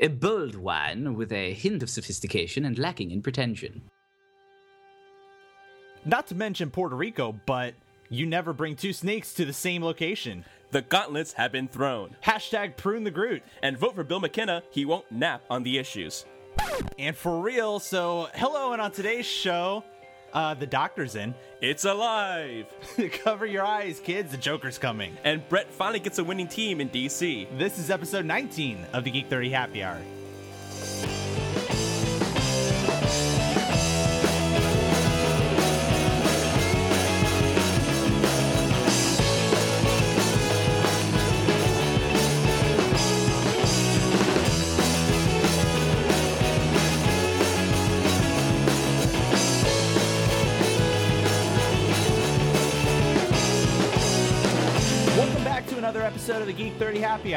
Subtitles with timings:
[0.00, 3.82] A bold wine with a hint of sophistication and lacking in pretension.
[6.04, 7.74] Not to mention Puerto Rico, but
[8.10, 10.44] you never bring two snakes to the same location.
[10.72, 12.16] The gauntlets have been thrown.
[12.24, 13.44] Hashtag prune the Groot.
[13.62, 16.24] And vote for Bill McKenna, he won't nap on the issues.
[16.98, 19.84] And for real, so hello, and on today's show,
[20.34, 21.34] uh, the doctor's in.
[21.60, 22.66] It's alive!
[23.12, 25.16] Cover your eyes, kids, the Joker's coming.
[25.24, 27.46] And Brett finally gets a winning team in DC.
[27.56, 29.98] This is episode 19 of the Geek 30 Happy Hour.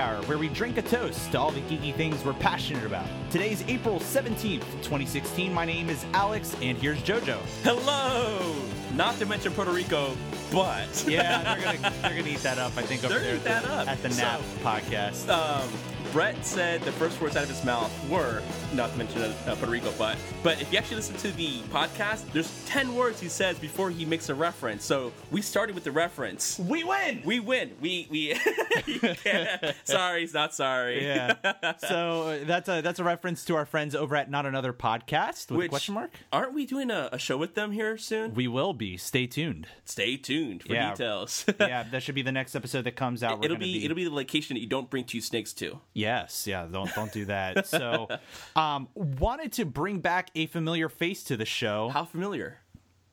[0.08, 3.06] Hour, where we drink a toast to all the geeky things we're passionate about.
[3.30, 5.54] Today's April 17th, 2016.
[5.54, 7.38] My name is Alex, and here's JoJo.
[7.64, 8.56] Hello!
[8.96, 10.16] Not to mention Puerto Rico,
[10.52, 11.04] but.
[11.08, 12.72] Yeah, they're gonna eat that up.
[12.78, 13.88] I think over They're there gonna at eat the, that up.
[13.90, 15.30] at the So- Nap podcast.
[15.30, 15.70] Um,
[16.14, 18.42] Brett said the first words out of his mouth were,
[18.74, 22.32] not to mention uh, Puerto Rico, but but if you actually listen to the podcast,
[22.32, 24.84] there's 10 words he says before he makes a reference.
[24.86, 26.58] So we started with the reference.
[26.60, 27.22] we win.
[27.26, 27.76] We win.
[27.82, 28.34] We we.
[29.84, 31.04] Sorry, he's not sorry.
[31.06, 31.36] yeah.
[31.80, 35.50] So uh, that's a that's a reference to our friends over at Not Another Podcast
[35.50, 36.12] with a Which question mark.
[36.32, 38.34] Aren't we doing a, a show with them here soon?
[38.34, 38.98] We will be.
[38.98, 39.68] Stay tuned.
[39.86, 40.92] Stay tuned for Yeah.
[40.92, 41.46] details.
[41.60, 43.40] yeah, that should be the next episode that comes out.
[43.40, 45.80] We're it'll gonna be, it'll be the location that you don't bring two snakes to.
[45.98, 47.66] Yes, yeah, don't don't do that.
[47.66, 48.08] so,
[48.56, 51.90] um, wanted to bring back a familiar face to the show.
[51.90, 52.60] How familiar?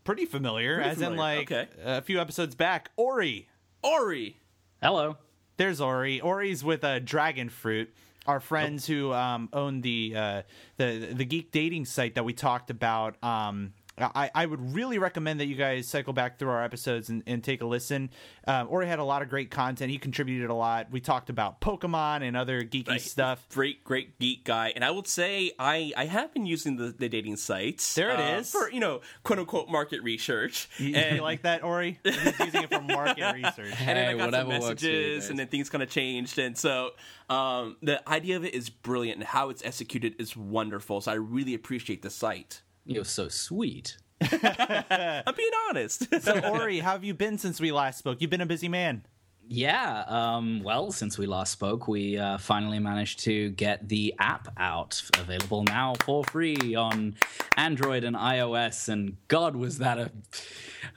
[0.05, 1.67] Pretty familiar, Pretty as in like okay.
[1.83, 2.91] a few episodes back.
[2.99, 3.49] Ori,
[3.83, 4.37] Ori.
[4.83, 5.17] Hello.
[5.57, 6.21] there's Ori.
[6.21, 7.91] Ori's with a dragon fruit.
[8.27, 10.43] Our friends who um, own the uh,
[10.77, 13.23] the the geek dating site that we talked about.
[13.25, 17.23] Um, I, I would really recommend that you guys cycle back through our episodes and,
[17.27, 18.10] and take a listen.
[18.47, 19.91] Um, Ori had a lot of great content.
[19.91, 20.91] He contributed a lot.
[20.91, 23.00] We talked about Pokemon and other geeky Right.
[23.00, 23.47] stuff.
[23.50, 24.72] Great, great geek guy.
[24.75, 27.94] And I would say I, I have been using the, the dating sites.
[27.94, 28.50] There it uh, is.
[28.50, 30.69] For, you know, quote unquote market research.
[30.78, 32.00] You, and, you like that, Ori?
[32.05, 33.75] He's using it for market research.
[33.81, 36.38] and then I got some whatever works messages, and then things kind of changed.
[36.38, 36.91] And so
[37.31, 41.00] um, the idea of it is brilliant, and how it's executed is wonderful.
[41.00, 42.61] So I really appreciate the site.
[42.84, 43.97] You're so sweet.
[44.21, 46.06] I'm being honest.
[46.22, 48.21] So, Ori, how have you been since we last spoke?
[48.21, 49.05] You've been a busy man.
[49.49, 54.49] Yeah, um, well, since we last spoke, we uh, finally managed to get the app
[54.56, 57.16] out, available now for free on
[57.56, 58.88] Android and iOS.
[58.88, 60.10] And God, was that a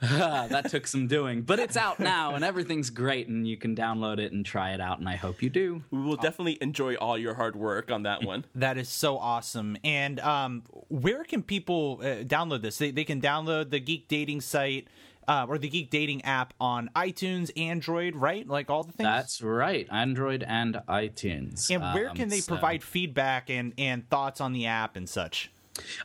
[0.00, 4.18] that took some doing, but it's out now, and everything's great, and you can download
[4.18, 4.98] it and try it out.
[4.98, 5.82] And I hope you do.
[5.90, 8.44] we will definitely enjoy all your hard work on that one.
[8.54, 9.76] That is so awesome.
[9.82, 12.78] And um, where can people uh, download this?
[12.78, 14.88] They, they can download the Geek Dating site
[15.28, 18.46] uh, or the Geek Dating app on iTunes, Android, right?
[18.48, 19.06] Like all the things.
[19.06, 21.70] That's right, Android and iTunes.
[21.70, 25.08] and where Um, can they so- provide feedback and, and thoughts on the app and
[25.08, 25.50] such?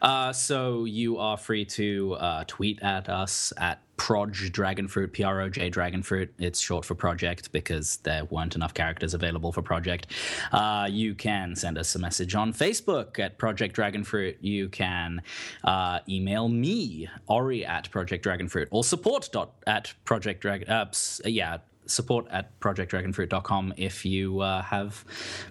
[0.01, 5.41] Uh, so you are free to uh, tweet at us at Proj Dragonfruit, P R
[5.41, 6.29] O J Dragonfruit.
[6.39, 10.07] It's short for project because there weren't enough characters available for project.
[10.51, 14.35] Uh, you can send us a message on Facebook at Project Dragonfruit.
[14.41, 15.21] You can
[15.63, 20.69] uh, email me, Ori at Project Dragonfruit, or support dot at Project Dragon.
[20.69, 20.91] Uh,
[21.25, 25.03] yeah support at projectdragonfruit.com if you uh, have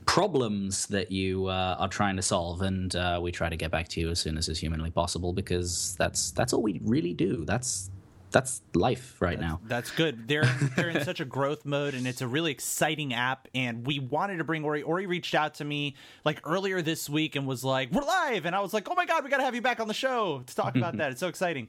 [0.06, 3.88] problems that you uh, are trying to solve and uh, we try to get back
[3.88, 7.44] to you as soon as is humanly possible because that's that's all we really do
[7.44, 7.90] that's
[8.30, 10.26] that's life right now That's good.
[10.26, 10.44] They're
[10.74, 13.46] they're in such a growth mode, and it's a really exciting app.
[13.54, 14.82] And we wanted to bring Ori.
[14.82, 18.56] Ori reached out to me like earlier this week and was like, "We're live," and
[18.56, 20.42] I was like, "Oh my god, we got to have you back on the show
[20.46, 21.10] to talk about that.
[21.12, 21.68] It's so exciting."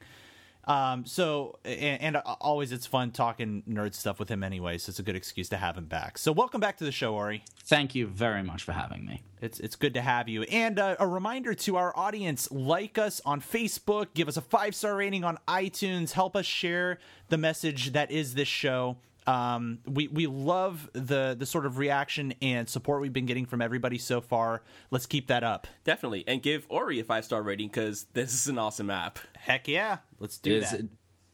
[0.66, 4.90] Um, so and, and uh, always it's fun talking nerd stuff with him anyway, so
[4.90, 6.18] it's a good excuse to have him back.
[6.18, 7.44] So welcome back to the show, Ori.
[7.64, 10.42] thank you very much for having me It's it's good to have you.
[10.44, 14.74] And uh, a reminder to our audience: like us on Facebook, give us a five
[14.74, 16.98] star rating on iTunes, help us share
[17.28, 18.96] the message that is this show.
[19.26, 23.62] Um, we we love the the sort of reaction and support we've been getting from
[23.62, 24.62] everybody so far.
[24.90, 25.66] Let's keep that up.
[25.84, 26.24] Definitely.
[26.26, 29.18] And give Ori a five star rating because this is an awesome app.
[29.36, 30.82] Heck yeah, let's do Is- that.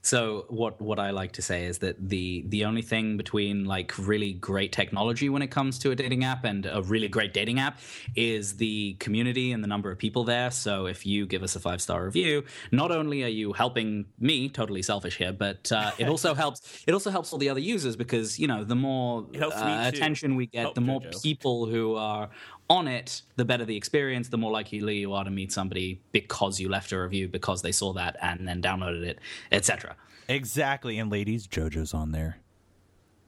[0.02, 3.92] So what what I like to say is that the the only thing between like
[3.98, 7.58] really great technology when it comes to a dating app and a really great dating
[7.60, 7.78] app
[8.16, 10.50] is the community and the number of people there.
[10.50, 14.48] So if you give us a five star review, not only are you helping me,
[14.48, 17.94] totally selfish here, but uh, it also helps it also helps all the other users
[17.94, 21.22] because you know the more uh, attention we get, the more Jojo.
[21.22, 22.30] people who are
[22.70, 26.58] on it, the better the experience, the more likely you are to meet somebody because
[26.60, 29.18] you left a review because they saw that and then downloaded it,
[29.52, 29.96] etc.
[30.28, 30.98] Exactly.
[30.98, 32.38] And ladies, JoJo's on there.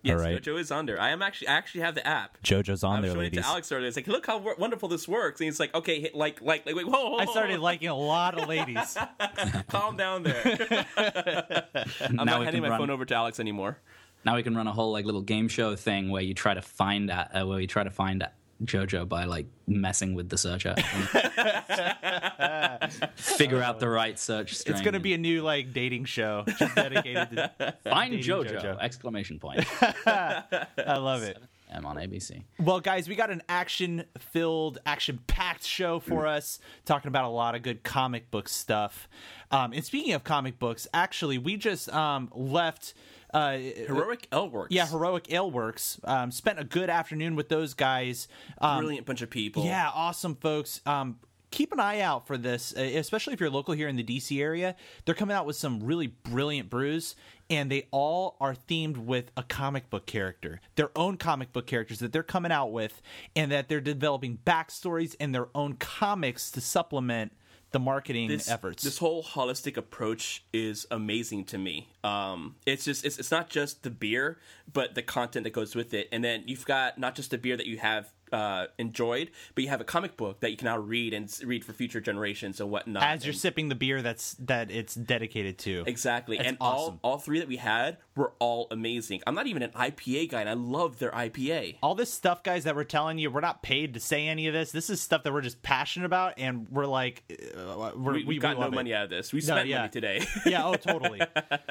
[0.05, 0.41] Yes, All right.
[0.43, 1.01] JoJo is on there.
[1.01, 2.41] I am actually I actually have the app.
[2.43, 3.41] JoJo's on I was there, showing it ladies.
[3.45, 3.87] to Alex earlier.
[3.89, 5.41] It's like, look how w- wonderful this works.
[5.41, 7.95] And he's like, okay, hit like, like, like, wait, whoa, whoa, I started liking a
[7.97, 8.97] lot of ladies.
[9.69, 10.87] calm down there.
[12.01, 13.79] I'm Now not we handing can my run- phone over to Alex anymore.
[14.25, 16.63] Now we can run a whole like little game show thing where you try to
[16.63, 18.25] find uh, where you try to find
[18.65, 20.75] JoJo by like messing with the searcher,
[23.17, 24.75] figure out the right search string.
[24.75, 27.75] It's going to be a new like dating show just dedicated to.
[27.85, 28.79] find JoJo, JoJo.
[28.81, 29.65] exclamation point.
[30.07, 31.39] I love it.
[31.75, 32.43] I'm on ABC.
[32.61, 37.63] Well, guys, we got an action-filled, action-packed show for us, talking about a lot of
[37.63, 39.09] good comic book stuff.
[39.51, 42.93] Um, and speaking of comic books, actually, we just um, left.
[43.33, 46.07] Uh, Heroic Works, yeah, Heroic Aleworks.
[46.07, 48.29] Um, spent a good afternoon with those guys.
[48.59, 49.65] Um, Brilliant bunch of people.
[49.65, 50.81] Yeah, awesome folks.
[50.85, 51.19] Um,
[51.53, 54.41] keep an eye out for this, uh, especially if you're local here in the DC
[54.41, 54.75] area.
[55.05, 57.15] They're coming out with some really brilliant brews,
[57.49, 62.01] and they all are themed with a comic book character, their own comic book characters
[62.01, 63.01] that they're coming out with,
[63.37, 67.33] and that they're developing backstories and their own comics to supplement
[67.73, 68.83] the marketing this, efforts.
[68.83, 71.89] This whole holistic approach is amazing to me.
[72.05, 74.39] Um, it's just it's, it's not just the beer,
[74.73, 76.09] but the content that goes with it.
[76.13, 79.71] And then you've got not just the beer that you have uh, enjoyed, but you
[79.71, 82.71] have a comic book that you can now read and read for future generations and
[82.71, 83.03] whatnot.
[83.03, 85.85] as you're And- sipping the beer that's that it's dedicated to.
[85.87, 86.37] Exactly.
[86.37, 86.99] That's and awesome.
[87.03, 89.23] all all three that we had were all amazing.
[89.27, 91.77] I'm not even an IPA guy and I love their IPA.
[91.83, 94.55] all this stuff, guys, that we're telling you, we're not paid to say any of
[94.55, 94.73] this.
[94.73, 97.23] This is stuff that we're just passionate about, and we're like,
[97.57, 98.77] uh, we're, We, we, got no love it.
[98.77, 99.33] money out of this.
[99.33, 99.79] We No, spent yeah.
[99.79, 100.27] money today.
[100.47, 101.21] yeah, oh, totally.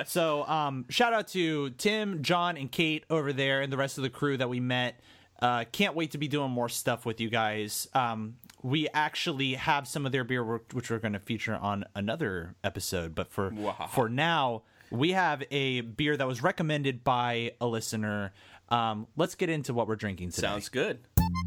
[0.05, 4.03] So, um, shout out to Tim, John, and Kate over there, and the rest of
[4.03, 4.99] the crew that we met.
[5.41, 7.87] Uh, can't wait to be doing more stuff with you guys.
[7.93, 11.83] Um, we actually have some of their beer, wh- which we're going to feature on
[11.95, 13.15] another episode.
[13.15, 13.89] But for Wow.
[13.91, 14.61] for now,
[14.91, 18.33] we have a beer that was recommended by a listener.
[18.69, 20.47] Um, let's get into what we're drinking today.
[20.47, 20.99] Sounds good.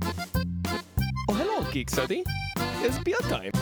[0.02, 2.24] Oh, hello, Geek Study.
[2.82, 3.52] It's beer time.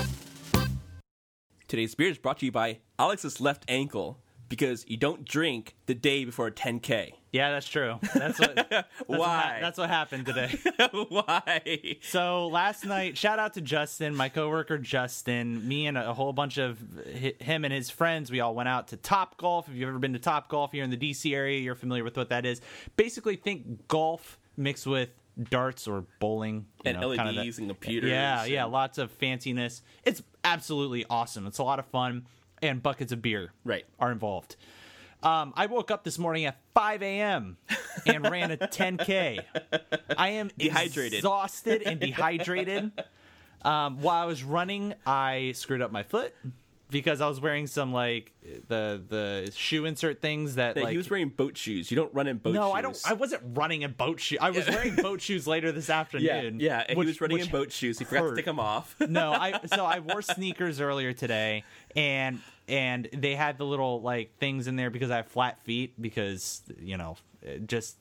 [1.68, 4.18] Today's beer is brought to you by Alex's left ankle
[4.48, 7.14] because you don't drink the day before a 10K.
[7.32, 7.98] Yeah, that's true.
[8.14, 8.54] That's what.
[8.70, 9.26] That's What Why?
[9.40, 10.54] ha- that's what happened today.
[11.08, 11.96] Why?
[12.02, 15.66] So last night, shout out to Justin, my coworker Justin.
[15.66, 16.78] Me and a whole bunch of
[17.20, 18.30] hi- him and his friends.
[18.30, 19.68] We all went out to Top Golf.
[19.68, 22.16] If you've ever been to Top Golf here in the DC area, you're familiar with
[22.16, 22.60] what that is.
[22.96, 25.08] Basically, think golf mixed with
[25.50, 29.80] darts or bowling you And know, LEDs and computers Yeah, yeah, lots of fanciness.
[30.04, 31.46] It's absolutely awesome.
[31.46, 32.26] It's a lot of fun,
[32.60, 33.86] and buckets of beer Right.
[33.98, 34.56] are involved.
[35.22, 37.56] Um, I woke up this morning at 5 a.m.
[38.06, 39.40] and ran a 10K.
[40.16, 41.14] I am Dehydrated.
[41.18, 42.90] exhausted and dehydrated.
[43.64, 46.34] Um, while I was running, I screwed up my foot
[46.90, 48.32] because I was wearing some like
[48.68, 51.88] the the shoe insert things that Yeah, like he was wearing boat shoes.
[51.90, 52.56] You don't run in boat shoes.
[52.56, 53.00] no, I don't.
[53.06, 54.40] I wasn't running in boat shoes.
[54.42, 56.58] I was wearing boat shoes later this afternoon.
[56.60, 56.78] yeah.
[56.78, 57.98] yeah And which- he was running in boat shoes.
[58.00, 58.30] He forgot hurt.
[58.30, 58.96] to take them off.
[59.08, 61.62] no, I so I wore sneakers earlier today,
[61.94, 62.40] and
[62.72, 66.62] and they had the little like things in there because I have flat feet because
[66.80, 67.16] you know
[67.66, 67.96] just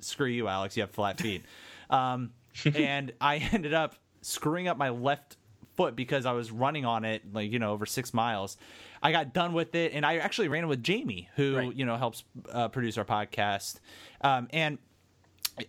[0.00, 0.76] screw you, Alex.
[0.76, 1.44] You have flat feet,
[1.90, 2.30] um,
[2.74, 5.36] and I ended up screwing up my left
[5.76, 8.56] foot because I was running on it like you know over six miles.
[9.02, 11.74] I got done with it, and I actually ran with Jamie, who Right.
[11.74, 13.80] you know helps uh, produce our podcast,
[14.22, 14.78] um, and.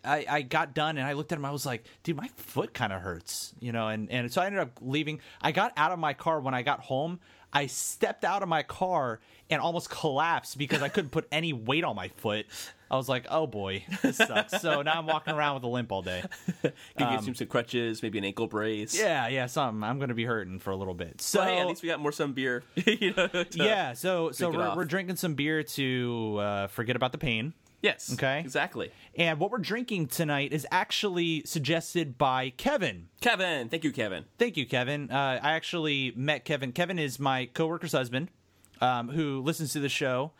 [0.05, 1.43] I, I got done and I looked at him.
[1.43, 3.89] I was like, dude, my foot kind of hurts, you know.
[3.89, 5.19] And and so I ended up leaving.
[5.41, 7.19] I got out of my car when I got home.
[7.53, 9.19] I stepped out of my car
[9.49, 12.47] and almost collapsed because I couldn't put any weight on my foot.
[12.89, 14.61] I was like, oh boy, this sucks.
[14.61, 16.23] so now I'm walking around with a limp all day.
[16.63, 16.71] You
[17.05, 18.97] can get some crutches, maybe an ankle brace.
[18.97, 19.83] Yeah, yeah, something.
[19.83, 21.21] I'm gonna be hurting for a little bit.
[21.21, 22.63] So Well, hey, at least we got more some beer.
[22.75, 27.17] you know, yeah, so so we're, we're drinking some beer to uh, forget about the
[27.17, 27.53] pain.
[27.83, 28.13] Yes.
[28.13, 28.39] Okay.
[28.39, 28.91] Exactly.
[29.15, 33.09] And what we're drinking tonight is actually suggested by Kevin.
[33.19, 34.23] Kevin, thank you, Kevin.
[34.39, 35.11] Thank you, Kevin.
[35.11, 36.71] Uh, I actually met Kevin.
[36.71, 38.29] Kevin is my coworker's husband,
[38.79, 40.31] um, who listens to the show,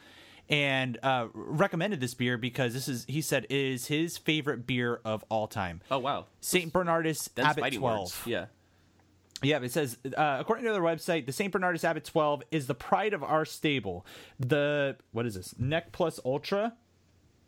[0.48, 5.26] and uh, recommended this beer because this is he said is his favorite beer of
[5.28, 5.82] all time.
[5.92, 6.28] Oh wow.
[6.40, 8.00] Saint Bernardus That's Abbot fighting Twelve.
[8.00, 8.22] words.
[8.26, 8.46] Yeah.
[9.42, 12.76] Yeah, it says uh, according to their website, the Saint Bernardus Abbot 12 is the
[12.76, 14.06] pride of our stable.
[14.40, 15.54] The what is this?
[15.60, 16.74] Nec Plus Ultra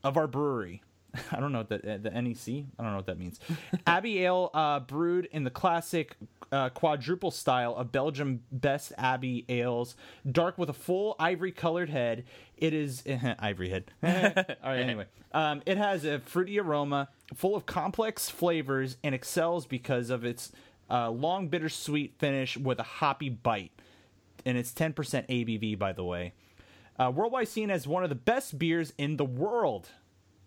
[0.06, 0.82] of our brewery.
[1.32, 2.66] I don't know what that the NEC.
[2.78, 3.40] I don't know what that means.
[3.88, 6.16] Abbey Ale uh, brewed in the classic
[6.52, 9.96] uh, quadruple style of Belgium best Abbey ales,
[10.30, 12.26] dark with a full ivory colored head.
[12.58, 13.04] It is
[13.40, 13.86] ivory head.
[14.04, 14.80] All right.
[14.80, 20.24] Anyway, um, it has a fruity aroma, full of complex flavors, and excels because of
[20.24, 20.52] its
[20.90, 23.72] uh, long bittersweet finish with a hoppy bite.
[24.46, 26.34] And it's 10% ABV, by the way.
[26.98, 29.90] Uh, worldwide seen as one of the best beers in the world.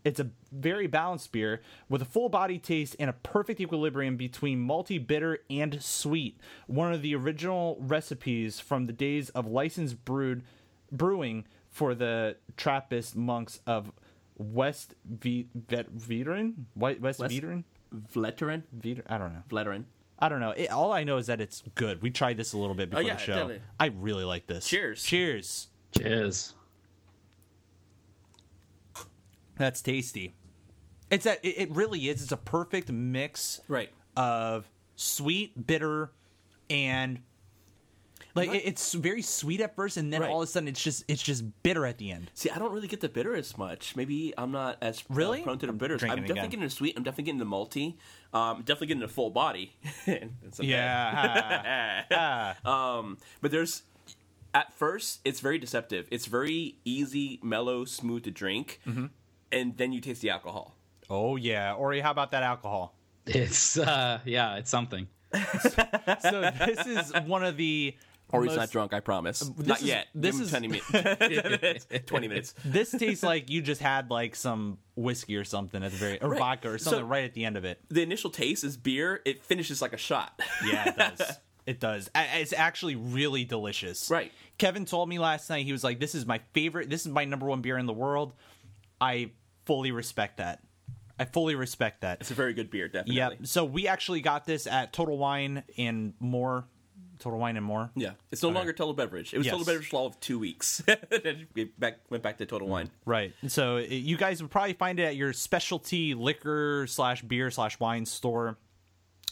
[0.05, 4.67] It's a very balanced beer with a full body taste and a perfect equilibrium between
[4.67, 6.41] malty, bitter, and sweet.
[6.67, 10.45] One of the original recipes from the days of licensed brewed
[10.91, 13.93] brewing for the Trappist monks of
[14.37, 16.67] West v- Vet- Veteran?
[16.75, 17.65] West, West Veteran?
[19.09, 19.43] I don't know.
[19.51, 19.85] Vleteran.
[20.19, 20.51] I don't know.
[20.51, 22.03] It, all I know is that it's good.
[22.03, 23.33] We tried this a little bit before yeah, the show.
[23.35, 23.61] definitely.
[23.79, 24.67] I really like this.
[24.67, 25.03] Cheers.
[25.03, 25.69] Cheers.
[25.97, 26.55] Cheers.
[29.57, 30.35] That's tasty.
[31.11, 31.35] It's a.
[31.47, 32.23] It, it really is.
[32.23, 33.91] It's a perfect mix Right.
[34.17, 36.13] of sweet, bitter,
[36.71, 37.21] and
[38.35, 40.31] like it, it's very sweet at first, and then Right.
[40.31, 42.31] all of a sudden it's just it's just bitter at the end.
[42.35, 43.97] See, I don't really get the bitter as much.
[43.97, 45.43] Maybe I'm not as uh, Really?
[45.43, 46.03] prone to the bitters.
[46.05, 46.51] I'm drinking definitely again.
[46.51, 46.97] getting the sweet.
[46.97, 47.97] I'm definitely getting the malty.
[48.33, 49.73] Um, definitely getting the full body.
[50.07, 50.69] It's okay.
[50.69, 52.55] Yeah.
[52.65, 53.83] Um, but there's
[54.55, 56.09] at first it's very deceptive.
[56.11, 59.07] It's very easy, mellow, smooth to drink, Mm-hmm.
[59.53, 60.75] and then you taste the alcohol.
[61.11, 61.73] oh yeah.
[61.75, 62.95] Ori, how about that alcohol?
[63.27, 65.07] It's uh yeah, it's something.
[66.21, 67.95] So this is one of the.
[68.31, 69.39] Or he's most- not drunk, I promise.
[69.41, 70.09] this not is- yet.
[70.15, 71.87] this Give him is- 20 minutes.
[72.07, 72.55] 20 minutes.
[72.63, 76.31] This tastes like you just had like some whiskey or something at the very or
[76.31, 76.39] Right.
[76.39, 77.81] vodka or So- something right at the end of it.
[77.89, 79.23] The initial taste is beer.
[79.25, 80.39] It finishes like a shot.
[80.67, 81.39] Yeah, it does.
[81.69, 82.11] It does.
[82.15, 84.11] It's actually really delicious.
[84.11, 84.33] Right.
[84.57, 86.89] Kevin told me last night he was like, "This is my favorite.
[86.91, 88.33] This is my number one beer in the world."
[89.01, 89.31] I
[89.67, 90.61] fully respect that.
[91.19, 92.21] I fully respect that.
[92.21, 93.17] It's a very good beer, definitely.
[93.17, 93.33] Yep.
[93.45, 96.65] So we actually got this at Total Wine and More.
[97.19, 97.91] Total Wine and More.
[97.97, 99.35] Yeah, it's no longer total beverage.
[99.35, 99.53] It was Yes.
[99.53, 100.81] total beverage for all of two weeks.
[101.55, 102.91] we back went back to total wine.
[103.05, 103.35] Right.
[103.49, 107.79] So it- you guys would probably find it at your specialty liquor slash beer slash
[107.81, 108.57] wine store.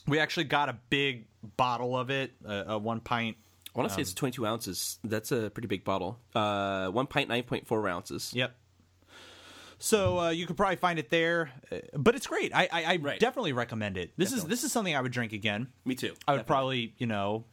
[0.09, 3.37] We actually got a big bottle of it, a, a one pint.
[3.75, 4.99] I want to say it's 22 ounces.
[5.05, 6.19] That's a pretty big bottle.
[6.35, 8.33] Uh, one pint, 9.4 ounces.
[8.35, 8.55] Yep.
[9.79, 12.55] So uh, you could probably find it there, uh, but it's great.
[12.55, 13.21] I I, I Right.
[13.21, 14.13] definitely recommend it.
[14.17, 15.69] This is this is something I would drink again.
[15.85, 16.15] Me too.
[16.27, 16.45] I would definitely.
[16.47, 17.45] probably you know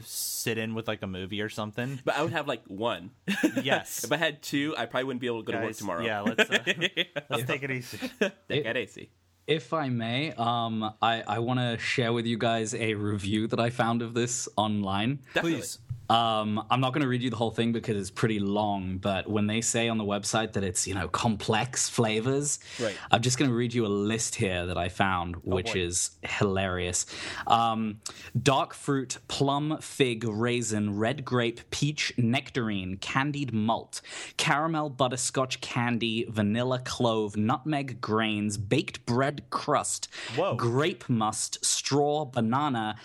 [0.00, 1.98] sit in with like a movie or something.
[2.04, 3.10] But I would have like one.
[3.62, 4.04] Yes.
[4.04, 6.04] if I had two, I probably wouldn't be able to go to work tomorrow.
[6.04, 6.58] Yeah, let's uh,
[7.30, 7.98] let's take it easy.
[8.20, 9.10] At AC.
[9.46, 13.60] If I may, um, I, I want to share with you guys a review that
[13.60, 15.20] I found of this online.
[15.34, 15.60] Definitely.
[15.60, 15.78] Please.
[16.08, 19.28] Um, I'm not going to read you the whole thing because it's pretty long, but
[19.28, 22.96] when they say on the website that it's, you know, complex flavors, Right.
[23.10, 25.80] I'm just going to read you a list here that I found, which boy.
[25.80, 27.06] is hilarious.
[27.46, 28.00] Um,
[28.40, 34.00] dark fruit, plum, fig, raisin, red grape, peach, nectarine, candied malt,
[34.36, 40.54] caramel, butterscotch candy, vanilla clove, nutmeg grains, baked bread crust, Whoa.
[40.54, 42.96] grape must, straw, banana,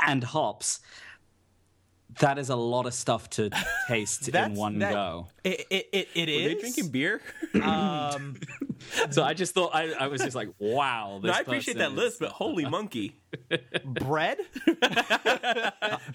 [0.00, 0.80] and hops.
[2.20, 3.50] That is a lot of stuff to
[3.86, 5.28] taste in one that- go.
[5.44, 7.20] It it it, it Are they drinking beer?
[7.62, 8.36] Um,
[9.10, 11.18] So I just thought I, I was just like, wow.
[11.20, 13.16] This no, I appreciate that list, but holy monkey.
[13.84, 14.38] bread.
[14.64, 14.72] What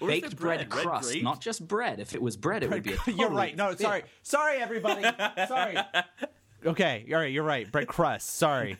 [0.00, 1.22] baked the bread, crust, grape?
[1.22, 2.00] not just bread.
[2.00, 2.94] If it was bread, it would be.
[2.94, 3.54] A You're right.
[3.56, 5.02] No, sorry, sorry, everybody.
[5.46, 5.76] sorry.
[6.64, 7.70] Okay, all right, you're right.
[7.70, 8.30] Bread crust.
[8.36, 8.78] Sorry.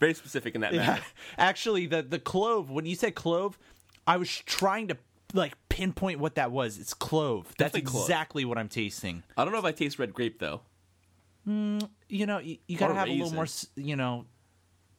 [0.00, 1.02] Very specific in that matter.
[1.38, 2.70] Actually, the the clove.
[2.70, 3.58] When you said clove,
[4.06, 4.96] I was trying to
[5.32, 6.78] like pinpoint what that was.
[6.78, 7.44] It's clove.
[7.58, 8.04] That's Definitely clove.
[8.04, 9.22] exactly what I'm tasting.
[9.36, 10.62] I don't know if I taste red grape though.
[11.44, 13.34] You know, you, you gotta Or have a little raisin.
[13.36, 13.44] more.
[13.44, 14.26] s- You know,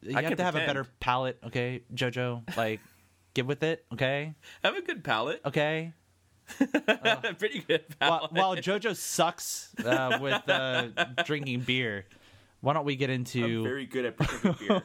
[0.02, 0.76] you I have can to have a pretend.
[0.78, 1.38] better palate.
[1.46, 2.56] Okay, Jojo.
[2.56, 2.80] Like,
[3.34, 3.84] get with it.
[3.94, 5.40] Okay, I have a good palate.
[5.46, 5.92] okay.
[7.38, 8.32] Pretty good While, palate.
[8.32, 10.88] while Jojo sucks uh, with uh,
[11.24, 12.04] drinking beer,
[12.60, 14.82] why don't we get I'm into very good at drinking beer.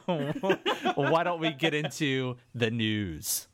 [0.94, 3.46] why don't we get into the news?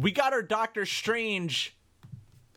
[0.00, 1.76] We got our Doctor Strange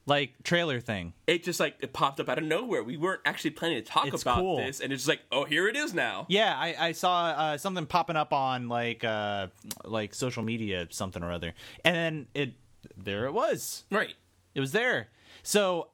[0.05, 1.13] like trailer thing.
[1.27, 2.83] it just like it popped up out of nowhere.
[2.83, 4.57] We weren't actually planning to talk It's about cool.
[4.57, 6.25] this, and it's just like, oh, here it is now.
[6.27, 9.47] Yeah, I, I saw uh, something popping up on like uh,
[9.85, 11.53] like social media, something or other,
[11.85, 12.53] and then it
[12.97, 13.85] there it was.
[13.91, 14.13] Right.
[14.55, 15.07] It was there.
[15.41, 15.88] So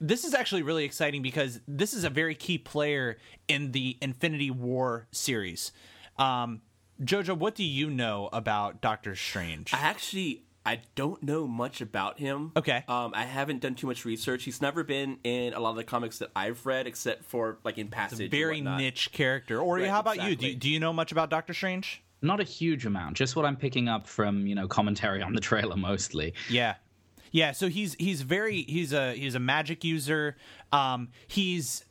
[0.00, 3.16] this is actually really exciting because this is a very key player
[3.46, 5.70] in the Infinity War series.
[6.18, 6.62] Um,
[7.00, 9.72] Jojo, what do you know about Doctor Strange?
[9.72, 12.52] I actually I don't know much about him.
[12.56, 12.84] Okay.
[12.88, 14.44] Um, I haven't done too much research.
[14.44, 17.78] He's never been in a lot of the comics that I've read, except for like
[17.78, 18.20] in passage.
[18.20, 18.78] and Very whatnot.
[18.78, 19.60] niche character.
[19.60, 20.36] Or Right, how about you?
[20.36, 20.54] Do, you?
[20.54, 22.02] do you know much about Doctor Strange?
[22.24, 25.40] Not a huge amount, just what I'm picking up from you know commentary on the
[25.40, 26.34] trailer mostly.
[26.48, 26.74] Yeah.
[27.32, 30.36] Yeah, so he's he's very he's a he's a magic user.
[30.70, 31.84] Um he's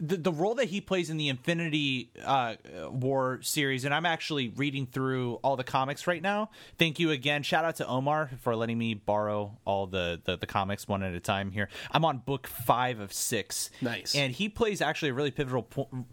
[0.00, 2.54] the the role that he plays in the Infinity uh,
[2.90, 6.50] War series, and I'm actually reading through all the comics right now.
[6.78, 7.42] Thank you again.
[7.42, 11.14] Shout out to Omar for letting me borrow all the, the, the comics one at
[11.14, 11.68] a time here.
[11.90, 13.70] I'm on book five of six.
[13.80, 14.14] Nice.
[14.14, 15.62] And he plays actually a really pivotal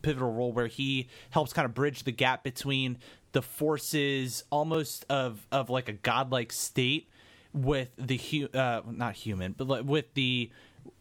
[0.01, 2.97] pivotal role where he helps kind of bridge the gap between
[3.33, 7.09] the forces almost of of like a godlike state
[7.53, 10.49] with the hu- uh, not human, but like with the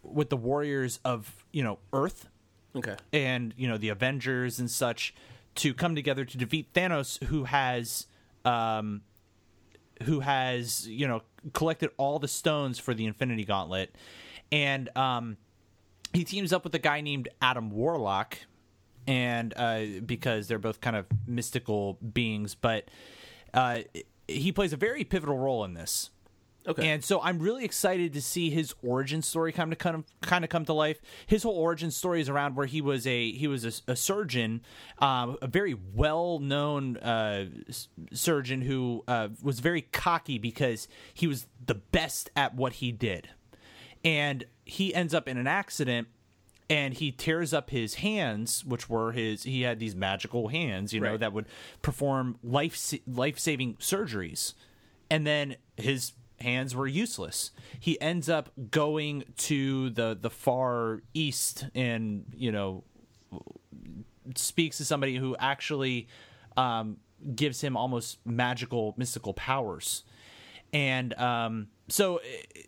[0.03, 2.27] with the warriors of you know Earth
[2.75, 2.95] Okay.
[3.13, 5.13] and you know the Avengers and such
[5.55, 8.07] to come together to defeat Thanos, who has
[8.43, 9.01] um,
[10.03, 11.21] who has you know
[11.53, 13.95] collected all the stones for the Infinity Gauntlet,
[14.51, 15.37] and um,
[16.13, 18.37] he teams up with a guy named Adam Warlock,
[19.07, 22.89] and uh, because they're both kind of mystical beings, but
[23.53, 23.79] uh,
[24.27, 26.09] he plays a very pivotal role in this.
[26.67, 26.87] Okay.
[26.89, 30.43] And so I'm really excited to see his origin story come to kind of kind
[30.43, 30.99] of come to life.
[31.27, 34.61] His whole origin story is around where he was a he was a, a surgeon,
[34.99, 37.45] um, a very well known uh,
[38.13, 43.29] surgeon who uh, was very cocky because he was the best at what he did,
[44.03, 46.07] and he ends up in an accident.
[46.67, 49.43] And he tears up his hands, which were his.
[49.43, 51.19] He had these magical hands, you know, Right.
[51.19, 51.45] that would
[51.83, 54.55] perform life life saving surgeries
[55.11, 57.51] and then his hands were useless.
[57.79, 62.83] He ends up going to the the far east and you know
[64.35, 66.07] speaks to somebody who actually
[66.57, 66.97] um,
[67.35, 70.03] gives him almost magical mystical powers,
[70.73, 72.17] and um, so.
[72.17, 72.61] eh,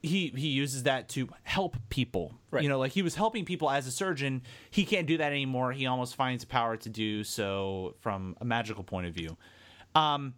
[0.00, 2.32] He, he uses that to help people.
[2.52, 2.62] Right.
[2.62, 4.42] You know, like he was helping people as a surgeon.
[4.70, 5.72] He can't do that anymore.
[5.72, 9.36] He almost finds power to do so from a magical point of view.
[9.96, 10.34] Um,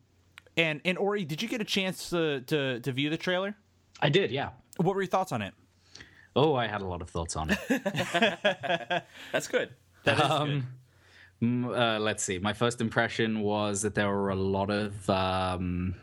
[0.60, 3.54] and and Ori, did you get a chance to to, to view the trailer?
[4.00, 4.50] I did, yeah.
[4.76, 5.54] What were your thoughts on it?
[6.36, 7.58] Oh, I had a lot of thoughts on it.
[9.32, 9.70] That's good.
[10.04, 10.66] That is Um,
[11.42, 12.38] Mm, uh, let's see.
[12.38, 15.94] My first impression was that there were a lot of um,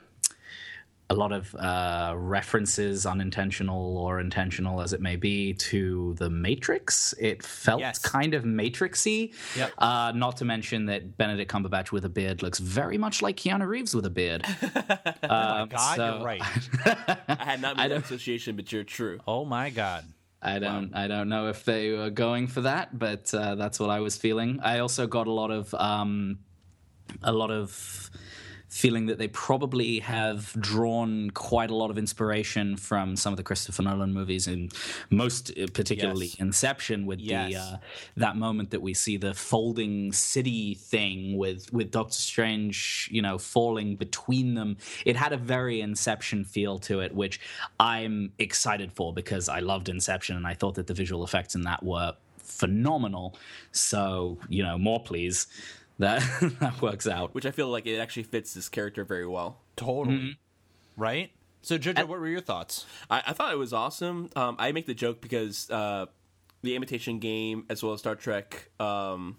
[1.09, 7.13] a lot of uh, references, unintentional or intentional as it may be, to the Matrix.
[7.17, 7.99] It felt Yes.
[7.99, 9.33] kind of Matrixy.
[9.55, 9.71] Yep.
[9.77, 13.65] Uh, not to mention that Benedict Cumberbatch with a beard looks very much like Keanu
[13.67, 14.43] Reeves with a beard.
[14.63, 16.41] oh my God, so- you're right.
[17.29, 19.19] I had not made that association, but you're true.
[19.25, 20.03] Oh my God.
[20.41, 23.89] I don't I don't know if they were going for that, but uh, that's what
[23.89, 24.59] I was feeling.
[24.61, 26.39] I also got a lot of um,
[27.23, 28.11] a lot of
[28.77, 33.43] feeling that they probably have drawn quite a lot of inspiration from some of the
[33.43, 34.71] Christopher Nolan movies, and
[35.09, 36.35] most uh, particularly Yes.
[36.35, 37.51] Inception, with Yes.
[37.51, 37.77] the uh,
[38.17, 43.37] that moment that we see the folding city thing with with Doctor Strange, you know,
[43.39, 44.77] falling between them.
[45.05, 47.39] It had a very Inception feel to it, which
[47.79, 51.63] I'm excited for because I loved Inception and I thought that the visual effects in
[51.63, 53.35] that were phenomenal.
[53.71, 55.47] So you know, more please.
[55.99, 56.21] That
[56.59, 57.33] that works out.
[57.33, 59.61] Which I feel like it actually fits this character very well.
[59.75, 60.37] Totally.
[60.95, 61.31] Right?
[61.61, 62.85] So, Jojo, what were your thoughts?
[63.09, 64.29] I, I thought it was awesome.
[64.35, 66.05] Um, I make the joke because uh,
[66.61, 69.37] the Imitation Game, as well as Star Trek, um,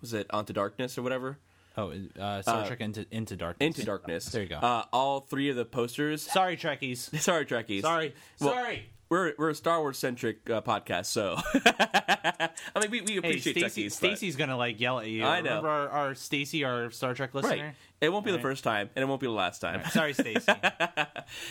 [0.00, 1.38] was it Onto Darkness or whatever?
[1.76, 3.66] Oh, uh, Star Trek Into, Into Darkness.
[3.66, 4.26] Into Darkness.
[4.26, 4.56] There you go.
[4.56, 6.22] Uh, all three of the posters.
[6.22, 7.18] Sorry, Trekkies.
[7.20, 7.82] Sorry, Trekkies.
[7.82, 8.14] Sorry.
[8.40, 8.90] Well, Sorry.
[9.08, 11.36] We're we're a Star Wars centric uh, podcast, so
[11.66, 14.00] I mean we, we Hey, appreciate Stacy, Trekkies.
[14.00, 15.24] but Stacy's gonna like yell at you.
[15.24, 15.48] I know.
[15.50, 17.50] Remember our, our Stacy, our Star Trek listener?
[17.64, 17.74] Right.
[18.04, 19.82] It won't be the first time, and it won't be the last time.
[19.90, 20.52] Sorry, Stacy.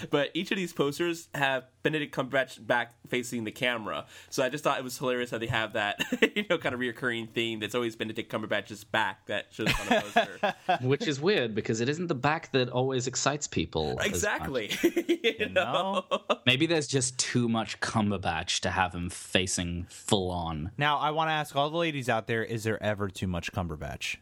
[0.10, 4.06] But each of these posters have Benedict Cumberbatch back facing the camera.
[4.30, 6.04] So I just thought it was hilarious how they have that,
[6.36, 9.98] you know, kind of reoccurring theme that's always Benedict Cumberbatch's back that shows up on
[9.98, 10.54] a poster.
[10.88, 13.98] Which is weird because it isn't the back that always excites people.
[14.02, 14.72] exactly.
[14.84, 16.06] you no.
[16.12, 16.22] know?
[16.46, 20.72] Maybe there's just too much Cumberbatch to have him facing full on.
[20.78, 23.52] Now, I want to ask all the ladies out there: Is there ever too much
[23.52, 24.18] Cumberbatch?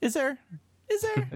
[0.00, 0.38] Is there?
[0.88, 1.30] Is there?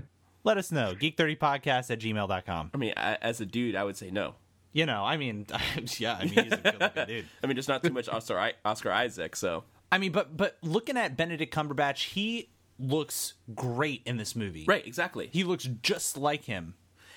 [0.46, 0.94] Let us know.
[0.94, 2.70] Geek30podcast at gmail.com.
[2.72, 4.36] I mean, I, as a dude, I would say no.
[4.72, 5.44] You know, I mean,
[5.98, 6.56] yeah, I mean, he's a
[6.94, 7.24] good dude.
[7.42, 9.64] I mean, there's not too much Oscar, Oscar Isaac, so.
[9.90, 14.66] I mean, but but looking at Benedict Cumberbatch, he looks great in this movie.
[14.68, 15.30] Right, exactly.
[15.32, 16.74] He looks just like him.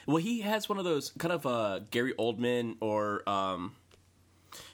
[0.08, 3.76] Well, he has one of those kind of uh, Gary Oldman or um,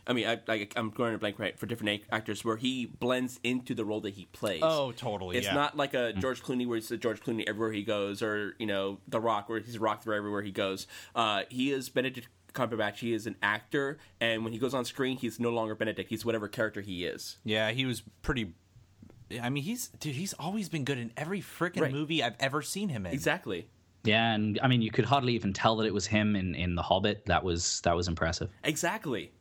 [0.08, 2.86] I mean, I, I, I'm going to blank right for different ac- actors where he
[2.86, 4.62] blends into the role that he plays.
[4.64, 5.38] Oh, totally.
[5.38, 5.54] It's yeah.
[5.54, 8.68] not like a George Clooney where it's a George Clooney everywhere he goes, or you
[8.68, 10.86] know, The Rock where he's a rock through everywhere he goes.
[11.16, 12.98] Uh, he is Benedict Cumberbatch.
[12.98, 16.10] He is an actor, and when he goes on screen, he's no longer Benedict.
[16.10, 17.38] He's whatever character he is.
[17.44, 18.54] Yeah, he was pretty.
[19.42, 20.16] I mean, he's dude.
[20.16, 21.92] He's always been good in every freaking Right.
[21.92, 23.14] movie I've ever seen him in.
[23.14, 23.68] Exactly.
[24.04, 26.76] Yeah, and I mean, you could hardly even tell that it was him in, in
[26.76, 27.26] The Hobbit.
[27.26, 28.50] That was that was impressive.
[28.64, 29.32] Exactly.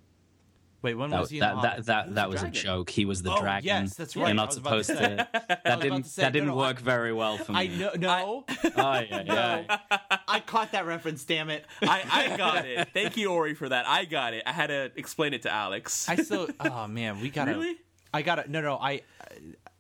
[0.84, 2.90] Wait, when That was he in that The that that, that the was a joke.
[2.90, 3.66] He was the Oh, dragon.
[3.66, 4.26] yes, that's right.
[4.26, 5.28] You're not was about to supposed to.
[5.64, 7.58] That didn't to say, that didn't no, no, work very well for me.
[7.58, 7.90] I know.
[7.98, 8.44] No,
[8.76, 9.78] Oh, yeah, yeah.
[10.28, 11.24] I caught that reference.
[11.24, 11.64] Damn it!
[11.80, 12.88] I, I got it.
[12.92, 13.88] Thank you, Ori, for that.
[13.88, 14.42] I got it.
[14.44, 16.06] I had to explain it to Alex.
[16.06, 16.48] I still.
[16.60, 17.52] Oh man, we gotta.
[17.52, 17.76] Really?
[18.12, 18.50] I gotta.
[18.50, 18.76] No, no.
[18.76, 19.00] I.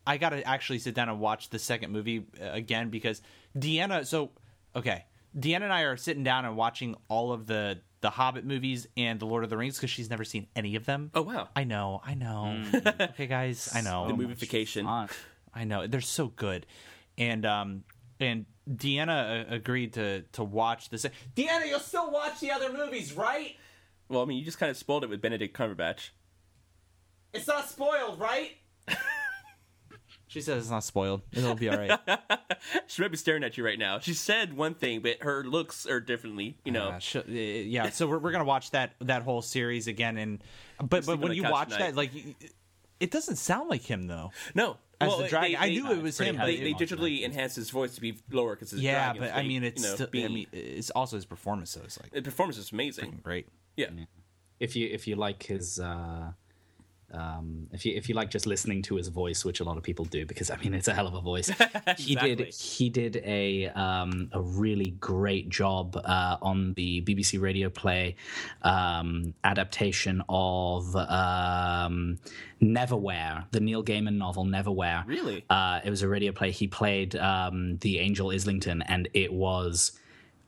[0.06, 3.20] I gotta actually sit down and watch the second movie uh, again because
[3.56, 4.06] Deanna.
[4.06, 4.30] So
[4.74, 5.04] okay,
[5.38, 9.18] Deanna and I are sitting down and watching all of the the Hobbit movies and
[9.18, 11.10] the Lord of the Rings because she's never seen any of them.
[11.14, 11.48] oh wow.
[11.56, 12.02] I know.
[12.04, 12.62] I know.
[13.00, 13.70] okay, guys.
[13.74, 14.06] I know.
[14.06, 15.08] the movification.
[15.54, 16.66] I know they're so good,
[17.16, 17.84] and um
[18.20, 21.06] and Deanna uh, agreed to to watch this.
[21.34, 23.56] Deanna, you'll still watch the other movies, right?
[24.10, 26.10] Well, I mean, you just kind of spoiled it with Benedict Cumberbatch.
[27.32, 28.50] It's not spoiled, right?
[30.34, 31.22] she says it's not spoiled.
[31.32, 31.98] It'll be all right.
[32.86, 33.98] She might be staring at you right now.
[34.00, 36.56] She said one thing, but her looks are differently.
[36.64, 39.86] You know, Uh, sh- uh, yeah, so we're, we're gonna watch that that whole series
[39.86, 40.42] again, and
[40.78, 41.78] but but when you watch tonight.
[41.90, 42.10] that, like,
[43.00, 44.32] it doesn't sound like him though.
[44.54, 44.76] no.
[45.00, 46.36] As well, the dragon, they- I knew it was him.
[46.38, 49.82] They, they digitally enhanced his voice to be lower because yeah, but I mean, it's
[49.82, 50.06] you know, still.
[50.06, 51.70] I being- mean, it's also his performance.
[51.70, 53.20] So it's like the performance is amazing.
[53.22, 53.46] great.
[53.76, 53.90] Yeah.
[54.60, 56.32] if you if you like his uh
[57.14, 59.82] um if you if you like just listening to his voice which a lot of
[59.82, 61.50] people do because i mean it's a hell of a voice.
[61.98, 67.68] He did he did a um a really great job uh on the bbc radio
[67.70, 68.16] play
[68.62, 72.18] um adaptation of um
[72.62, 75.06] neverwhere the neil gaiman novel neverwhere.
[75.06, 75.44] Really?
[75.50, 76.50] uh it was a radio play.
[76.50, 79.92] He played um the angel islington and it was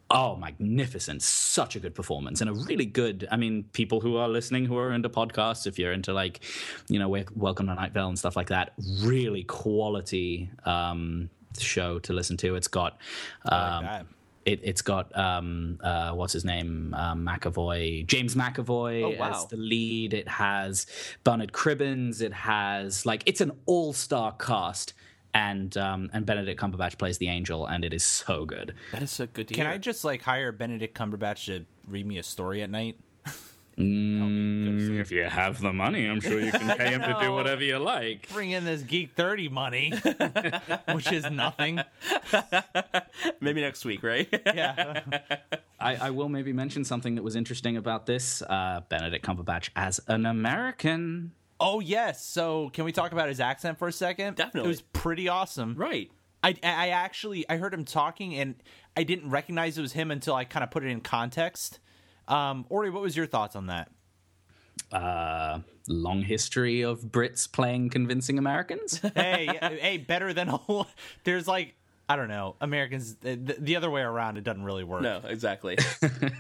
[0.09, 1.21] Oh, magnificent.
[1.23, 3.27] Such a good performance and a really good.
[3.31, 6.41] I mean, people who are listening who are into podcasts, if you're into like,
[6.89, 11.99] you know, Wel- Welcome to Night Vale and stuff like that, really quality um, show
[12.01, 12.55] to listen to.
[12.55, 12.99] It's got.
[13.47, 14.07] Um,
[14.45, 19.31] it, it's got um, uh, what's his name um, McAvoy James McAvoy Oh, wow.
[19.31, 20.15] as the lead.
[20.15, 20.87] It has
[21.25, 22.23] Bernard Cribbins.
[22.23, 24.93] It has like it's an all star cast,
[25.37, 28.75] and um, and Benedict Cumberbatch plays the angel, and it is so good.
[28.93, 29.75] That is so good to Can hear.
[29.75, 32.99] I just like hire Benedict Cumberbatch to read me a story at night?
[33.79, 37.63] Mm, if you have the money, I'm sure you can pay him to do whatever
[37.63, 38.27] you like.
[38.33, 39.93] Bring in this Geek Thirty money,
[40.95, 41.83] which is nothing.
[43.39, 44.29] Maybe next week, right?
[44.47, 45.03] Yeah,
[45.79, 50.01] I, I will maybe mention something that was interesting about this uh, Benedict Cumberbatch as
[50.09, 51.33] an American.
[51.59, 52.25] Oh yes.
[52.25, 54.37] So can we talk about his accent for a second?
[54.37, 54.69] Definitely.
[54.69, 55.75] It was pretty awesome.
[55.77, 56.11] right.
[56.43, 58.55] I, I actually I heard him talking and
[58.97, 61.81] I didn't recognize it was him until I kind of put it in context.
[62.29, 63.91] Um, Ori, what was your thoughts on that?
[64.93, 69.01] Uh, long history of Brits playing convincing Americans.
[69.15, 70.87] hey, hey, better than a whole.
[71.25, 71.75] There's like
[72.09, 73.17] I don't know Americans.
[73.17, 75.03] The, the other way around, it doesn't really work.
[75.03, 75.77] No, exactly.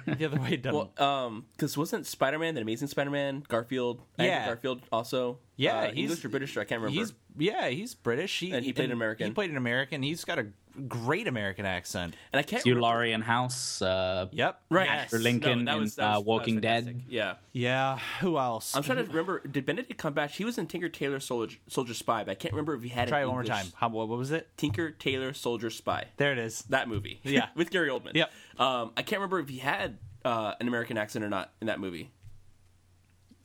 [0.06, 0.90] The other way it doesn't.
[0.98, 4.46] well, um, because wasn't Spider Man, the Amazing Spider Man, Garfield, Andrew Yeah.
[4.46, 5.38] Garfield also?
[5.56, 6.56] Yeah, uh, he's- English or British?
[6.56, 6.98] I can't remember.
[7.00, 8.38] He's yeah, he's British.
[8.38, 9.26] He, And he played an American.
[9.26, 10.02] He played an American.
[10.02, 10.46] He's got a
[10.88, 12.14] great American accent.
[12.32, 12.74] and I can't Hugh.
[12.80, 13.80] Laurie and House.
[13.82, 14.60] Uh, Yep.
[14.70, 15.10] Right, Yes.
[15.10, 17.02] For Lincoln that in, was- that uh, was- Walking Dead.
[17.08, 17.98] Yeah, Yeah.
[18.20, 18.74] Who else?
[18.76, 19.40] I'm trying to remember.
[19.40, 20.30] Did Benedict Cumberbatch?
[20.32, 23.08] He was in Tinker Tailor Soldier, Soldier Spy, but I can't remember if he had
[23.08, 23.66] Try it an one more time.
[23.76, 24.48] How, what, what was it?
[24.56, 26.06] Tinker Tailor Soldier Spy.
[26.16, 26.62] There it is.
[26.68, 27.20] That movie.
[27.24, 27.48] Yeah.
[27.54, 28.14] with Gary Oldman.
[28.14, 28.30] Yep.
[28.58, 31.80] Um, I can't remember if he had uh, an American accent or not in that
[31.80, 32.10] movie.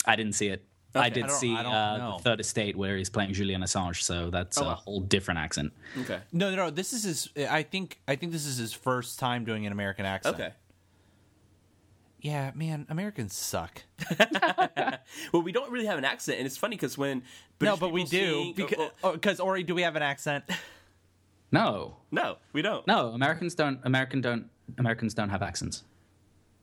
[0.06, 0.65] I didn't see it.
[0.93, 4.30] I did I see I uh, the Third Estate where he's playing Julian Assange, so
[4.30, 4.75] that's Oh, a wow.
[4.75, 5.71] whole different accent.
[6.01, 6.19] Okay.
[6.34, 6.69] No, no, no.
[6.69, 7.30] This is his.
[7.49, 7.99] I think.
[8.08, 10.36] I think this is his first time doing an American accent.
[10.36, 10.51] Okay.
[12.19, 13.82] Yeah, man, Americans suck.
[15.34, 17.23] Well, we don't really have an accent, and it's funny because when
[17.60, 20.43] no, but we do sing- because oh, oh, because Ori, do we have an accent?
[21.54, 22.88] No, no, we don't.
[22.88, 23.82] no, Americans don't.
[23.84, 24.45] American don't.
[24.77, 25.84] Americans don't have accents.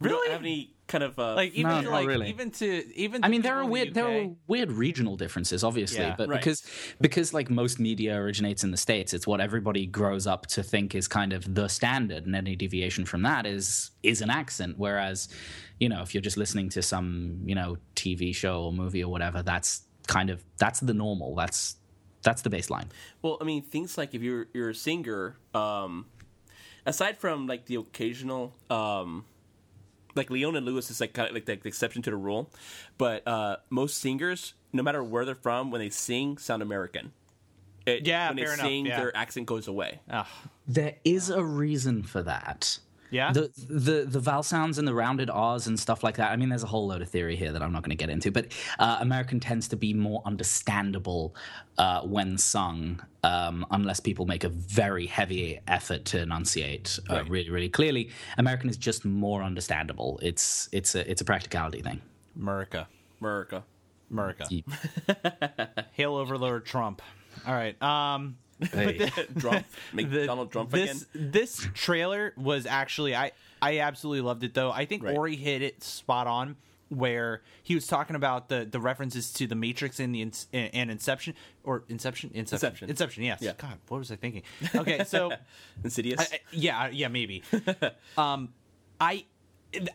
[0.00, 0.32] We don't Really?
[0.32, 2.28] have any kind of uh, Like even No, to, like really.
[2.30, 3.22] even to even.
[3.22, 6.16] I mean, there are weird the there are weird regional differences, obviously, Yeah.
[6.18, 6.40] but Right.
[6.40, 6.62] because
[7.00, 10.94] because like most media originates in the states, it's what everybody grows up to think
[10.94, 14.74] is kind of the standard, and any deviation from that is is an accent.
[14.78, 15.28] Whereas,
[15.78, 19.10] you know, if you're just listening to some you know TV show or movie or
[19.12, 21.34] whatever, that's kind of that's the normal.
[21.36, 21.76] That's
[22.22, 22.88] that's the baseline.
[23.22, 26.06] Well, I mean, things like if you're you're a singer, um,
[26.86, 29.24] aside from like the occasional, um,
[30.18, 32.50] like Leona Lewis is like kind of like the, the exception to the rule,
[32.98, 37.12] but uh, most singers, no matter where they're from, when they sing, sound American.
[37.86, 39.00] It- Yeah, when they fair enough, sing, yeah.
[39.00, 40.00] their accent goes away.
[40.10, 40.26] Ugh.
[40.66, 42.78] There is a reason for that.
[43.10, 43.32] Yeah?
[43.32, 46.30] The the the vowel sounds and the rounded R's and stuff like that.
[46.30, 48.10] I mean, there's a whole load of theory here that I'm not going to get
[48.10, 48.46] into, but
[48.78, 51.34] uh, American tends to be more understandable
[51.78, 57.28] uh, when sung, um, unless people make a very heavy effort to enunciate uh, Right.
[57.30, 58.10] really, really clearly.
[58.36, 60.18] American is just more understandable.
[60.22, 62.00] It's it's a it's a practicality thing.
[62.36, 62.88] America.
[63.20, 63.64] America.
[64.10, 64.44] America.
[65.92, 67.02] Hail Overlord Trump.
[67.46, 67.80] All right.
[67.82, 68.36] Um
[68.72, 69.10] Hey.
[69.38, 69.64] Trump.
[69.92, 71.30] Make the- Donald Trump this, again.
[71.32, 74.70] This trailer was actually I I absolutely loved it though.
[74.70, 75.16] I think Right.
[75.16, 76.56] Ori hit it spot on
[76.90, 81.34] where he was talking about the the references to the Matrix and the and Inception
[81.62, 82.90] or Inception Inception Inception.
[82.90, 83.42] Inception yes.
[83.42, 83.52] Yeah.
[83.58, 84.42] God, what was I thinking?
[84.74, 85.32] Okay, so
[85.84, 86.18] Insidious.
[86.20, 87.42] I- I- yeah, yeah, maybe.
[88.18, 88.48] um,
[89.00, 89.24] I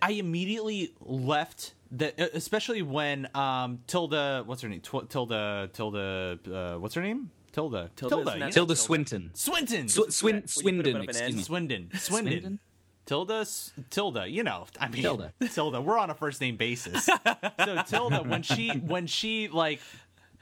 [0.01, 4.81] I immediately left the, especially when um Tilda, what's her name?
[4.81, 7.31] Tw- Tilda, Tilda, uh, what's her name?
[7.53, 8.51] Tilda, Tilda Tilda, isn't you?
[8.53, 9.31] Tilda Swinton.
[9.33, 11.41] Swinton, Sw- Swin- Will you put Swindon, excuse me.
[11.43, 12.59] Swindon, Swindon, Swindon?
[13.05, 14.27] Tilda, S- Tilda.
[14.27, 15.33] You know, I mean, Tilda.
[15.53, 15.79] Tilda.
[15.79, 17.05] We're on a first name basis.
[17.63, 19.79] so Tilda, when she when she like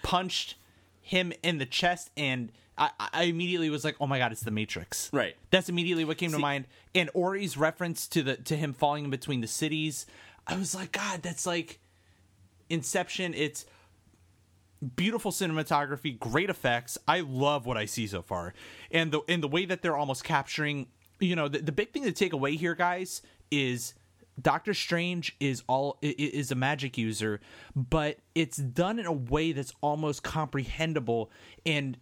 [0.03, 0.55] punched
[1.01, 4.51] him in the chest, and I, I immediately was like, oh my god, it's the
[4.51, 5.09] Matrix.
[5.11, 5.35] Right.
[5.49, 6.65] That's immediately what came to mind.
[6.95, 10.05] And Ori's reference to the to him falling in between the cities,
[10.47, 11.79] I was like, God, that's like
[12.69, 13.33] Inception.
[13.33, 13.65] It's
[14.95, 16.97] beautiful cinematography, great effects.
[17.07, 18.53] I love what I see so far,
[18.91, 20.87] and the in the way that they're almost capturing.
[21.19, 23.93] You know, the, the big thing to take away here, guys, is
[24.41, 27.39] Doctor Strange is all is a magic user,
[27.75, 31.29] but it's done in a way that's almost comprehensible
[31.65, 31.97] and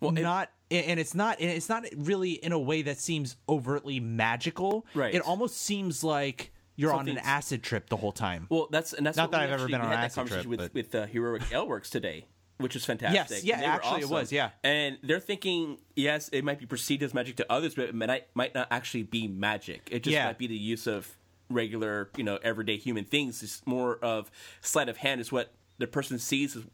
[0.00, 0.50] well, not.
[0.70, 1.40] and it's not.
[1.40, 4.86] And it's not really in a way that seems overtly magical.
[4.94, 5.14] Right.
[5.14, 8.46] It almost seems like you're on an acid trip the whole time.
[8.50, 10.72] Well, that's and that's Not that I've ever been on an acid conversation trip, with
[10.72, 12.26] but- with uh, Heroic Aleworks today,
[12.58, 13.30] which was fantastic.
[13.30, 14.10] Yes, yeah, And they were actually it awesome.
[14.10, 14.50] was, yeah.
[14.64, 18.26] and they're thinking yes, it might be perceived as magic to others, but it might
[18.34, 19.88] might not actually be magic.
[19.90, 20.26] It just Yeah.
[20.26, 21.16] might be the use of
[21.50, 23.42] regular, you know, everyday human things.
[23.42, 24.30] It's more of
[24.60, 25.20] sleight of hand.
[25.20, 26.56] Is what the person sees.
[26.56, 26.64] As,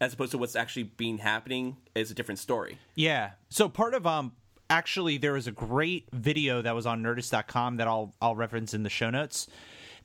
[0.00, 2.78] as opposed to what's actually being happening is a different story.
[2.94, 3.32] Yeah.
[3.50, 4.32] So part of um
[4.70, 8.82] actually there was a great video that was on nerdist.com that I'll I'll reference in
[8.82, 9.48] the show notes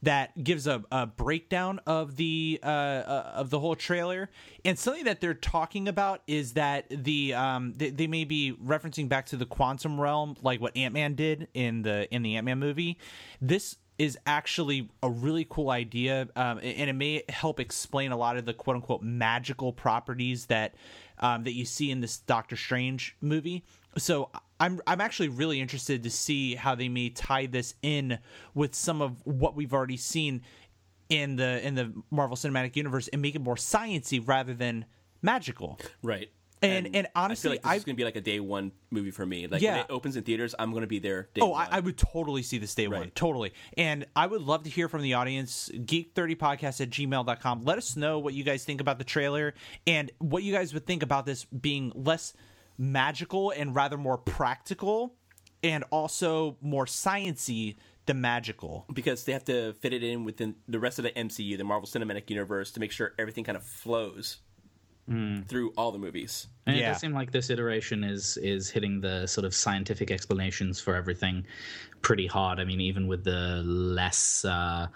[0.01, 4.29] that gives a, a breakdown of the uh, uh of the whole trailer
[4.65, 9.07] and something that they're talking about is that the um they, they may be referencing
[9.07, 12.97] back to the quantum realm like what Ant-Man did in the in the Ant-Man movie
[13.39, 18.35] this is actually a really cool idea, um, and it may help explain a lot
[18.35, 20.75] of the quote unquote magical properties that
[21.19, 23.63] um, that you see in this Doctor Strange movie.
[23.97, 28.19] So I'm I'm actually really interested to see how they may tie this in
[28.53, 30.41] with some of what we've already seen
[31.09, 34.85] in the in the Marvel Cinematic Universe and make it more sciency rather than
[35.21, 35.79] magical.
[36.01, 36.29] Right.
[36.61, 38.39] And- and I honestly, feel like this I've- is going to be like a day
[38.39, 39.45] one movie for me.
[39.45, 39.73] Like Yeah.
[39.73, 41.29] when it opens in theaters, I'm going to be there.
[41.35, 41.67] Day Oh, one.
[41.69, 43.11] I, I would totally see this day one.
[43.13, 43.53] Totally.
[43.77, 45.69] And I would love to hear from the audience.
[45.75, 47.61] Geek30podcast at gmail.com.
[47.65, 49.53] Let us know what you guys think about the trailer
[49.85, 52.33] and what you guys would think about this being less
[52.77, 55.15] magical and rather more practical
[55.63, 58.85] and also more sciency than magical.
[58.93, 61.87] because they have to fit it in within the rest of the MCU, the Marvel
[61.87, 64.37] Cinematic Universe, to make sure everything kind of flows
[65.07, 65.41] hmm.
[65.41, 66.47] through all the movies.
[66.67, 70.79] And it does seem like this iteration is is hitting the sort of scientific explanations
[70.79, 71.45] for everything
[72.05, 72.59] pretty hard.
[72.59, 74.87] I mean, even with the less uh,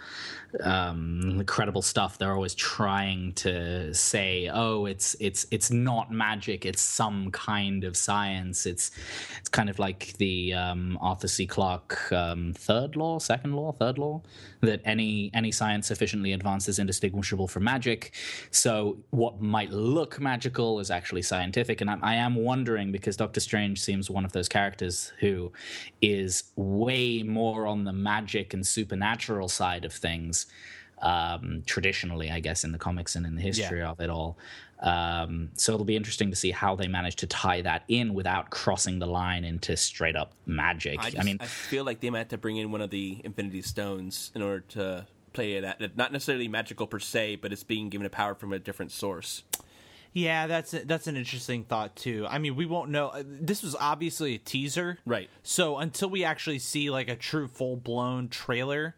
[0.63, 6.65] um, credible stuff, they're always trying to say, "Oh, it's it's it's not magic.
[6.65, 8.91] It's some kind of science." It's
[9.39, 11.47] it's kind of like the um, Arthur C.
[11.47, 14.21] Clarke um, third law, second law, third law
[14.61, 18.13] that any any science sufficiently advanced is indistinguishable from magic.
[18.51, 23.39] So what might look magical is actually scientific, and I, I am wondering because Doctor
[23.39, 25.51] Strange seems one of those characters who
[26.01, 30.45] is way more on the magic and supernatural side of things.
[31.01, 34.37] Um, traditionally, I guess, in the comics and in the history of it all.
[34.81, 38.49] Um, so it'll be interesting to see how they manage to tie that in without
[38.49, 40.99] crossing the line into straight up magic.
[40.99, 43.21] I, I, mean, I feel like they might have to bring in one of the
[43.23, 47.63] Infinity Stones in order to play it at not necessarily magical per se, but it's
[47.63, 49.43] being given a power from a different source.
[50.13, 52.25] Yeah, that's that's an interesting thought too.
[52.29, 53.09] I mean, we won't know.
[53.09, 55.29] uh, This was obviously a teaser, Right.
[55.43, 58.95] So until we actually see like a true full blown trailer,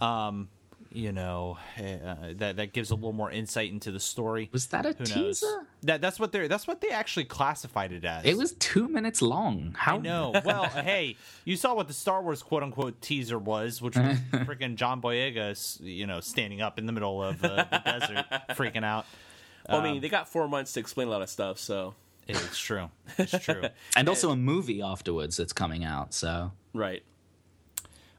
[0.00, 0.48] um,
[0.94, 4.50] you know, uh, that that gives a little more insight into the story.
[4.52, 5.40] Was that a Who knows?
[5.40, 5.66] teaser?
[5.84, 8.24] That that's what they're that's what they actually classified it as.
[8.24, 9.74] It was two minutes long.
[9.76, 10.32] How I know.
[10.44, 14.76] Well, hey, you saw what the Star Wars quote unquote teaser was, which was freaking
[14.76, 19.06] John Boyega, you know, standing up in the middle of uh, the desert, freaking out.
[19.68, 21.94] Well, I mean, they got four months to explain a lot of stuff, so
[22.26, 22.90] It's true.
[23.18, 23.64] It's true.
[23.96, 26.14] And also a movie afterwards that's coming out.
[26.14, 27.02] So right.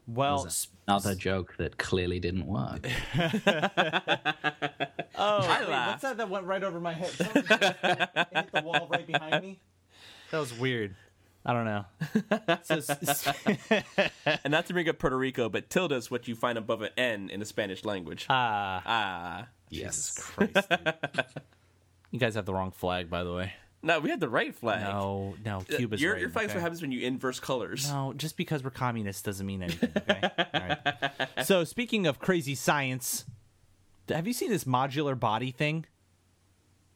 [0.05, 2.87] Well, There's another joke that clearly didn't work.
[3.15, 3.29] oh,
[5.47, 7.09] wait, what's that that went right over my head?
[7.11, 9.59] Someone hit the wall right behind me.
[10.31, 10.95] That was weird.
[11.45, 11.85] I don't know.
[12.63, 12.79] So,
[14.43, 16.91] And not to bring up Puerto Rico, but tilde is what you find above an
[16.97, 18.25] N in the Spanish language.
[18.29, 19.47] Ah, ah.
[19.75, 20.13] Yes.
[20.17, 20.93] Christ, dude.
[22.11, 23.53] You guys have the wrong flag, by the way.
[23.81, 24.81] No, we had the right flag.
[24.83, 26.21] No, no, Uh, Cuba's your, right.
[26.21, 26.57] your flag's okay?
[26.59, 27.89] what happens when you inverse colors.
[27.91, 29.91] No, just because we're communists doesn't mean anything.
[29.97, 30.21] Okay.
[30.53, 31.11] All right.
[31.45, 33.25] So speaking of crazy science,
[34.07, 35.85] have you seen this modular body thing?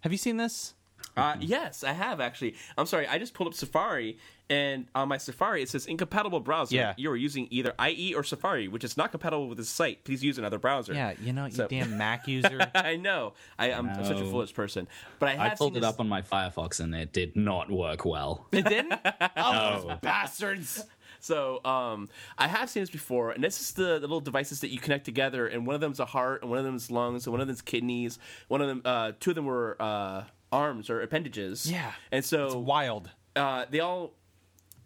[0.01, 0.75] Have you seen this?
[1.17, 2.55] Uh, yes, I have actually.
[2.77, 4.17] I'm sorry, I just pulled up Safari,
[4.49, 6.75] and on my Safari it says incompatible browser.
[6.75, 6.93] Yeah.
[6.97, 10.03] You are using either IE or Safari, which is not compatible with this site.
[10.03, 10.93] Please use another browser.
[10.93, 12.59] Yeah, you know, you damn Mac user.
[12.75, 13.33] I know.
[13.57, 14.87] I, I'm, I'm such a foolish person,
[15.19, 17.35] but I I have pulled seen it this- up on my Firefox and it did
[17.35, 18.45] not work well.
[18.51, 18.93] It didn't?
[19.39, 20.83] Oh, those bastards.
[21.19, 24.69] So um, I have seen this before, and this is the, the little devices that
[24.69, 27.31] you connect together, and one of them's a heart, and one of them's lungs, and
[27.31, 28.19] one of them's kidneys.
[28.47, 31.69] One of them, uh, two of them were uh, arms or appendages.
[31.71, 31.91] Yeah.
[32.11, 33.09] and so Wild.
[33.35, 34.13] uh, they all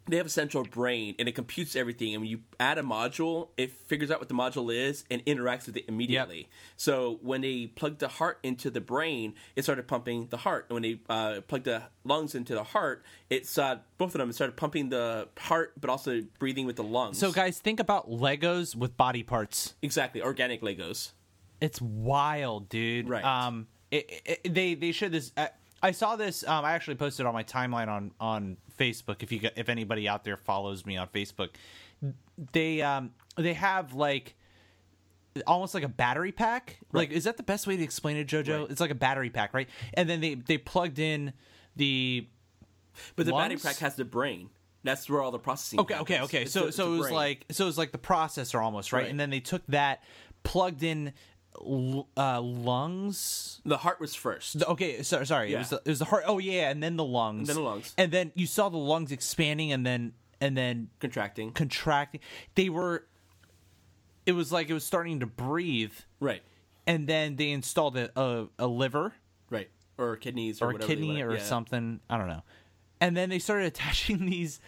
[0.08, 3.50] they have a central brain and it computes everything and when you add a module
[3.56, 7.68] it figures out what the module is and interacts with it immediately so when they
[7.68, 11.40] plugged the heart into the brain it started pumping the heart and when they uh,
[11.46, 15.72] plugged the lungs into the heart it saw both of them started pumping the heart
[15.80, 19.76] but also breathing with the lungs So, guys, think about Legos with body parts.
[19.82, 21.12] exactly organic legos
[21.60, 23.08] It's wild, dude.
[23.08, 23.22] Right.
[23.24, 25.30] Um, it, it, they they showed this.
[25.36, 25.48] Uh,
[25.82, 26.46] I saw this.
[26.46, 29.22] Um, I actually posted on my timeline on on Facebook.
[29.22, 31.50] If you if anybody out there follows me on Facebook,
[32.52, 34.34] they um they have like
[35.46, 36.78] almost like a battery pack.
[36.92, 38.62] Like, is that the best way to explain it, Jojo?
[38.62, 38.70] Right.
[38.70, 39.68] It's like a battery pack, right?
[39.94, 41.32] And then they they plugged in
[41.76, 42.26] the
[43.16, 44.50] but the battery pack has the brain
[44.84, 46.42] that's where all the processing Okay, okay, okay.
[46.42, 47.14] It's So it's so it was brain.
[47.14, 49.02] like so it was like the processor almost, right?
[49.02, 49.10] Right.
[49.10, 50.02] And then they took that,
[50.42, 51.12] plugged in
[52.16, 53.60] uh, lungs.
[53.64, 55.48] the heart was first The- Okay, so, sorry.
[55.48, 55.58] It Yeah.
[55.58, 56.24] was the, it was the heart.
[56.26, 57.48] Oh yeah, and then the lungs.
[57.48, 57.94] then the lungs.
[57.98, 62.20] And then you saw the lungs expanding, and then and then contracting contracting.
[62.54, 63.06] They were.
[64.24, 66.42] It was like it was starting to breathe, right
[66.86, 69.14] and then they installed a a, a liver
[69.50, 71.42] right or kidneys or, or kidney or yeah.
[71.42, 72.00] something.
[72.08, 72.42] I don't know.
[73.00, 74.60] And then they started attaching these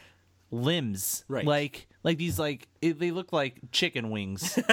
[0.50, 1.44] limbs, Right.
[1.44, 4.58] Like like these like it, they look like chicken wings.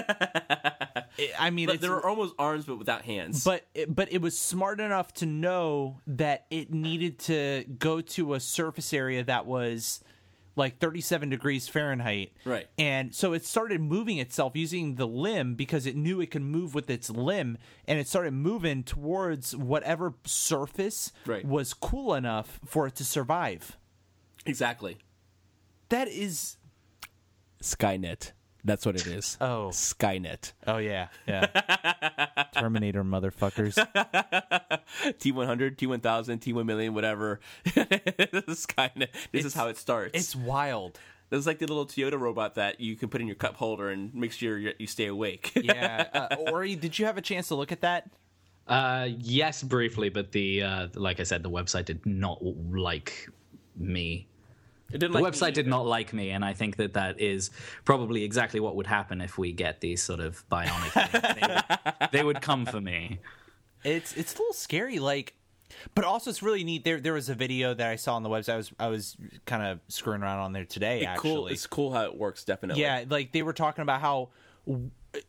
[1.17, 3.43] It- I mean, But it's, there were almost arms, but without hands.
[3.43, 8.33] but it, but it was smart enough to know that it needed to go to
[8.33, 10.03] a surface area that was
[10.57, 12.33] like 37 degrees Fahrenheit.
[12.43, 12.67] Right.
[12.77, 16.75] And so it started moving itself using the limb because it knew it could move
[16.75, 21.45] with its limb and it started moving towards whatever surface Right.
[21.45, 23.77] was cool enough for it to survive.
[24.45, 24.97] exactly.
[25.89, 26.57] That is
[27.61, 28.31] Skynet.
[28.63, 29.37] That's what it is.
[29.41, 29.69] Oh.
[29.71, 30.53] Skynet.
[30.67, 31.07] Oh yeah.
[31.27, 31.45] Yeah.
[32.53, 33.75] Terminator motherfuckers.
[33.75, 37.39] T100, T1000, T1 million, whatever.
[37.73, 40.11] this is kind of this is how it starts.
[40.13, 40.99] It's wild.
[41.29, 43.89] this is like the little Toyota robot that you can put in your cup holder
[43.89, 45.51] and make sure you you stay awake.
[45.55, 46.07] Yeah.
[46.13, 48.09] Uh, Ori, did you have a chance to look at that?
[48.67, 53.27] Uh, yes, briefly, but the uh, like I said, the website did not like
[53.75, 54.27] me.
[54.93, 57.19] It didn't The like website me did not like me, and I think that that
[57.19, 57.51] is
[57.85, 61.11] probably exactly what would happen if we get these sort of bionic.
[61.11, 61.35] things.
[61.41, 63.19] they, would, they would come for me.
[63.83, 65.33] It's it's a little scary, like,
[65.95, 66.83] but also it's really neat.
[66.83, 68.53] There there was a video that I saw on the website.
[68.53, 70.99] I was I was kind of screwing around on there today.
[70.99, 71.47] It's actually, cool.
[71.47, 72.43] It's cool how it works.
[72.43, 72.81] Definitely.
[72.81, 74.29] yeah, like they were talking about how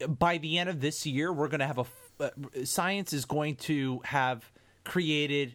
[0.06, 1.86] by the end of this year we're gonna have a
[2.20, 2.30] uh,
[2.64, 4.50] science is going to have
[4.84, 5.54] created.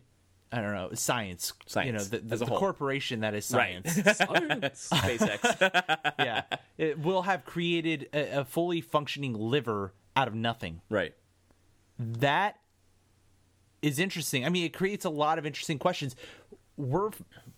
[0.52, 1.54] I don't know science.
[1.66, 2.60] Science, you know the, the, as a the whole.
[2.60, 3.86] corporation that is Right.
[3.86, 4.90] science.
[4.90, 6.14] SpaceX.
[6.20, 6.44] yeah,
[6.78, 10.82] it will have created a, a fully functioning liver out of nothing.
[10.90, 11.14] right.
[12.00, 12.60] that
[13.82, 14.46] is interesting.
[14.46, 16.16] I mean, it creates a lot of interesting questions.
[16.78, 17.12] We're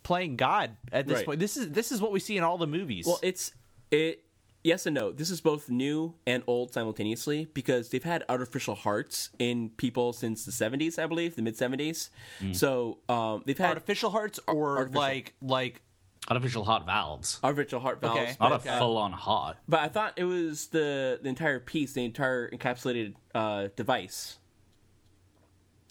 [0.03, 1.25] playing God at this Right.
[1.25, 1.39] point.
[1.39, 3.05] This is this is what we see in all the movies.
[3.05, 3.53] Well, it's
[3.91, 4.23] it.
[4.63, 5.11] Yes and no.
[5.11, 10.43] This is both new and old simultaneously because they've had artificial hearts in people since
[10.45, 12.09] the '70s, I believe, the mid '70s.
[12.53, 15.01] So um, they've had artificial hearts or artificial.
[15.01, 15.81] like like
[16.29, 17.39] Artificial heart valves.
[17.43, 18.19] artificial heart valves.
[18.19, 18.35] Okay.
[18.39, 19.57] Not but, a full on heart.
[19.67, 24.37] but I thought it was the the entire piece, the entire encapsulated uh, device.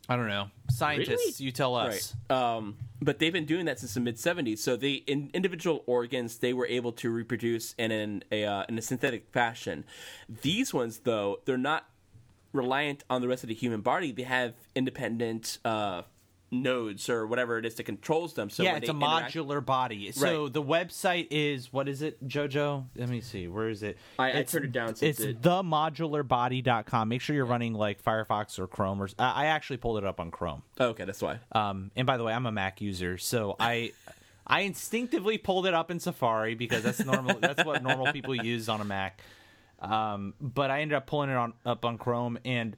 [0.08, 0.50] I don't know.
[0.70, 2.14] Scientists, you tell us.
[2.30, 2.38] Right.
[2.38, 4.58] Um, but they've been doing that since the mid '70s.
[4.58, 8.78] So the in individual organs they were able to reproduce in an, a uh, in
[8.78, 9.84] a synthetic fashion.
[10.42, 11.86] These ones, though, they're not
[12.52, 14.12] reliant on the rest of the human body.
[14.12, 16.02] They have independent uh,
[16.50, 18.48] nodes or whatever it is that controls them.
[18.50, 20.10] So yeah, it's a interact- modular body.
[20.12, 20.52] So Right.
[20.52, 22.86] the website is what is it, Jojo?
[22.96, 23.48] Let me see.
[23.48, 23.98] Where is it?
[24.18, 27.08] I- I turned it down since It's it- themodularbody.com.
[27.08, 30.20] Make sure you're running like Firefox or Chrome or I I actually pulled it up
[30.20, 30.62] on Chrome.
[30.80, 31.38] Oh, okay, that's why.
[31.52, 33.92] Um, and by the way, I'm a Mac user, so I
[34.46, 37.38] I instinctively pulled it up in Safari because that's normal.
[37.38, 39.20] that's what normal people use on a Mac.
[39.80, 42.76] Um, but I ended up pulling it on up on Chrome, and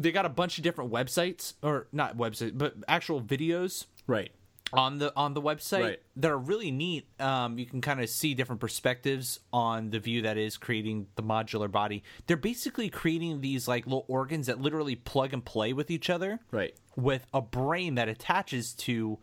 [0.00, 4.30] they got a bunch of different websites, or not websites, but actual videos Right.
[4.72, 6.02] on the on the website Right.
[6.16, 7.06] that are really neat.
[7.20, 11.22] Um, you can kind of see different perspectives on the view that is creating the
[11.22, 12.02] modular body.
[12.26, 16.40] They're basically creating these like little organs that literally plug and play with each other
[16.50, 16.74] Right.
[16.96, 19.18] with a brain that attaches to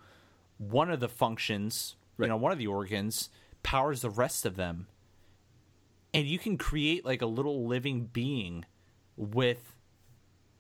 [0.58, 2.26] one of the functions, Right.
[2.26, 3.30] you know, one of the organs
[3.64, 4.88] powers the rest of them.
[6.14, 8.66] And you can create like a little living being
[9.16, 9.76] with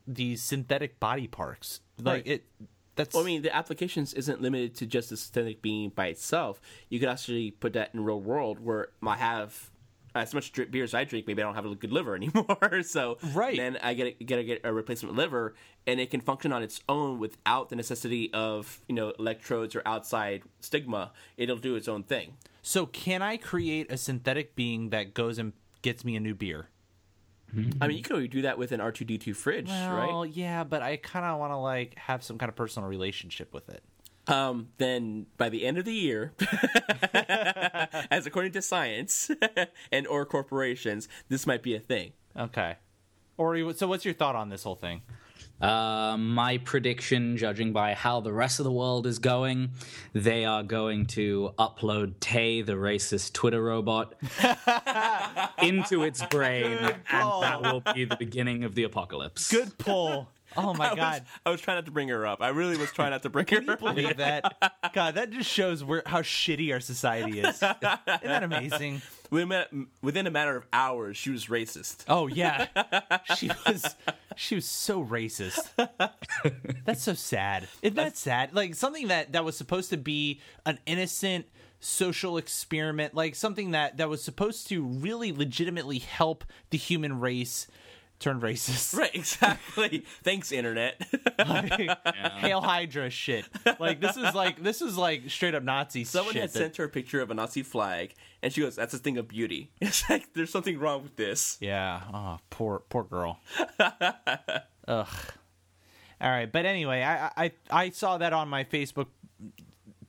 [0.08, 1.82] these synthetic body parts.
[2.01, 2.28] Like Right.
[2.28, 2.43] it
[2.95, 6.60] that's Well, I mean, the applications isn't limited to just the synthetic being by itself.
[6.89, 9.70] You could actually put that in real world where I have
[10.16, 12.82] as much beer as I drink, maybe I don't have a good liver anymore.
[12.84, 13.55] so Right.
[13.55, 15.53] then I get a, get a, get a replacement liver,
[15.86, 19.84] and it can function on its own without the necessity of you know electrodes or
[19.86, 21.12] outside stigma.
[21.38, 22.38] It'll do its own thing.
[22.64, 25.53] So can I create a synthetic being that goes and
[25.84, 26.70] gets me a new beer?
[27.82, 30.08] I mean, you can already do that with an R two D two fridge, right?
[30.08, 30.32] Well, right?
[30.32, 33.70] yeah, but I kind of want to like have some kind of personal relationship with
[33.70, 33.84] it.
[34.28, 36.34] Um, then by the end of the year,
[37.14, 39.32] as according to science
[39.91, 42.12] and or corporations, this might be a thing.
[42.38, 42.76] Okay.
[43.38, 45.02] Ori, so what's your thought on this whole thing?
[45.62, 49.72] Uh, my prediction, judging by how the rest of the world is going,
[50.14, 54.14] they are going to upload Tay, the racist Twitter robot,
[55.64, 59.51] into its brain, and that will be the beginning of the apocalypse.
[59.51, 60.30] Good pull.
[60.55, 61.26] Oh my I was, god.
[61.45, 62.41] I was trying not to bring her up.
[62.41, 63.80] I really was trying not to bring her up.
[63.80, 64.74] Believe that.
[64.93, 67.55] God, that just shows where how shitty our society is.
[67.55, 69.01] Isn't that amazing?
[69.30, 69.65] Within a,
[70.01, 72.05] within a matter of hours, she was racist.
[72.07, 72.67] Oh yeah.
[73.36, 73.95] She was
[74.36, 75.69] she was so racist.
[76.86, 77.67] That's so sad.
[77.82, 78.53] Isn't that sad?
[78.53, 81.45] Like something that that was supposed to be an innocent
[81.80, 87.67] social experiment, like something that that was supposed to really legitimately help the human race
[88.20, 88.95] turn racist.
[88.97, 89.99] Right, exactly.
[90.24, 91.01] Thanks, internet.
[92.38, 93.45] Hail Hydra shit.
[93.80, 96.41] Like this is like this is like straight up Nazi Someone shit.
[96.43, 98.97] had that- sent her a picture of a Nazi flag, and she goes, "That's a
[98.99, 101.57] thing of beauty." It's like there's something wrong with this.
[101.61, 102.01] Yeah.
[102.13, 103.39] Oh, poor poor girl.
[103.80, 105.07] Ugh.
[106.20, 109.07] All right, but anyway, I I I saw that on my Facebook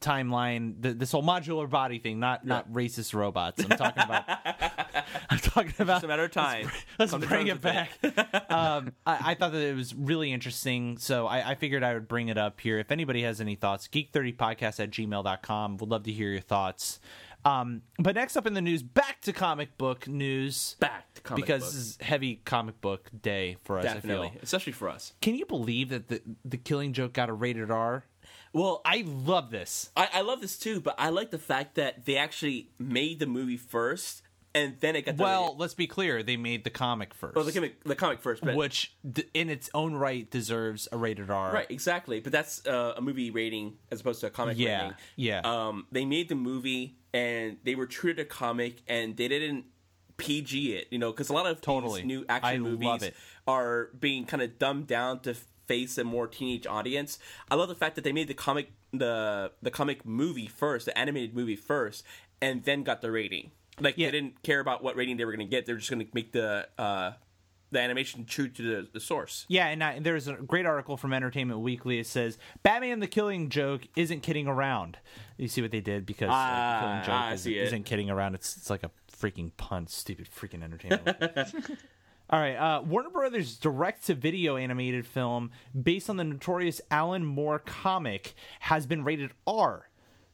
[0.01, 0.75] timeline.
[0.81, 3.63] The, this whole modular body thing, not not racist robots.
[3.63, 4.25] I'm talking about.
[5.31, 5.97] I'm talking about.
[5.97, 6.71] It's a matter of time.
[6.99, 7.91] Let's to bring it back.
[8.51, 12.09] um, I, I thought that it was really interesting, so I, I figured I would
[12.09, 12.79] bring it up here.
[12.79, 15.77] If anybody has any thoughts, geek30podcast at gmail.com.
[15.79, 17.01] Would love to hear your thoughts.
[17.45, 20.77] Um, but next up in the news, back to comic book news.
[20.81, 21.75] Back to comic because books.
[21.75, 23.85] this is heavy comic book day for us.
[23.85, 24.41] Definitely, I feel.
[24.43, 25.15] especially for us.
[25.21, 28.05] Can you believe that the the Killing Joke got a rated R?
[28.53, 29.91] Well, I love this.
[29.97, 33.27] I, I love this too, but I like the fact that they actually made the
[33.27, 34.23] movie first,
[34.55, 36.23] and then it got the Well, let's be clear.
[36.23, 39.51] They made the comic first, well, the comic, the comic first, but which d- in
[39.51, 41.53] its own right deserves a rated R.
[41.53, 42.21] Right, exactly.
[42.21, 44.97] But that's uh, a movie rating as opposed to a comic Yeah, rating.
[45.17, 45.41] yeah.
[45.45, 49.67] Um, they made the movie and they were true to the comic and they didn't
[50.17, 52.01] PG it, you know, because a lot of Totally.
[52.01, 53.11] these new action I movies
[53.47, 55.37] are being kind of dumbed down to
[55.69, 57.19] face a more teenage audience.
[57.51, 60.99] I love the fact that they made the comic the the comic movie first, the
[60.99, 62.03] animated movie first,
[62.43, 63.53] and then got the rating.
[63.81, 64.09] Like Yeah.
[64.09, 65.67] they didn't care about what rating they were going to get.
[65.67, 67.13] They're just going to make the uh,
[67.71, 69.45] the animation true to the, the source.
[69.47, 71.99] Yeah, and I, there's a great article from Entertainment Weekly.
[71.99, 74.97] It says Batman: The Killing Joke isn't kidding around.
[75.37, 78.35] You see what they did because uh, Ah, Killing Joke I isn't, isn't kidding around.
[78.35, 79.87] It's it's like a freaking pun.
[79.87, 81.55] Stupid freaking Entertainment.
[82.31, 85.51] All right, uh, Warner Brothers direct-to-video animated film
[85.81, 89.89] based on the notorious Alan Moore comic has been rated R.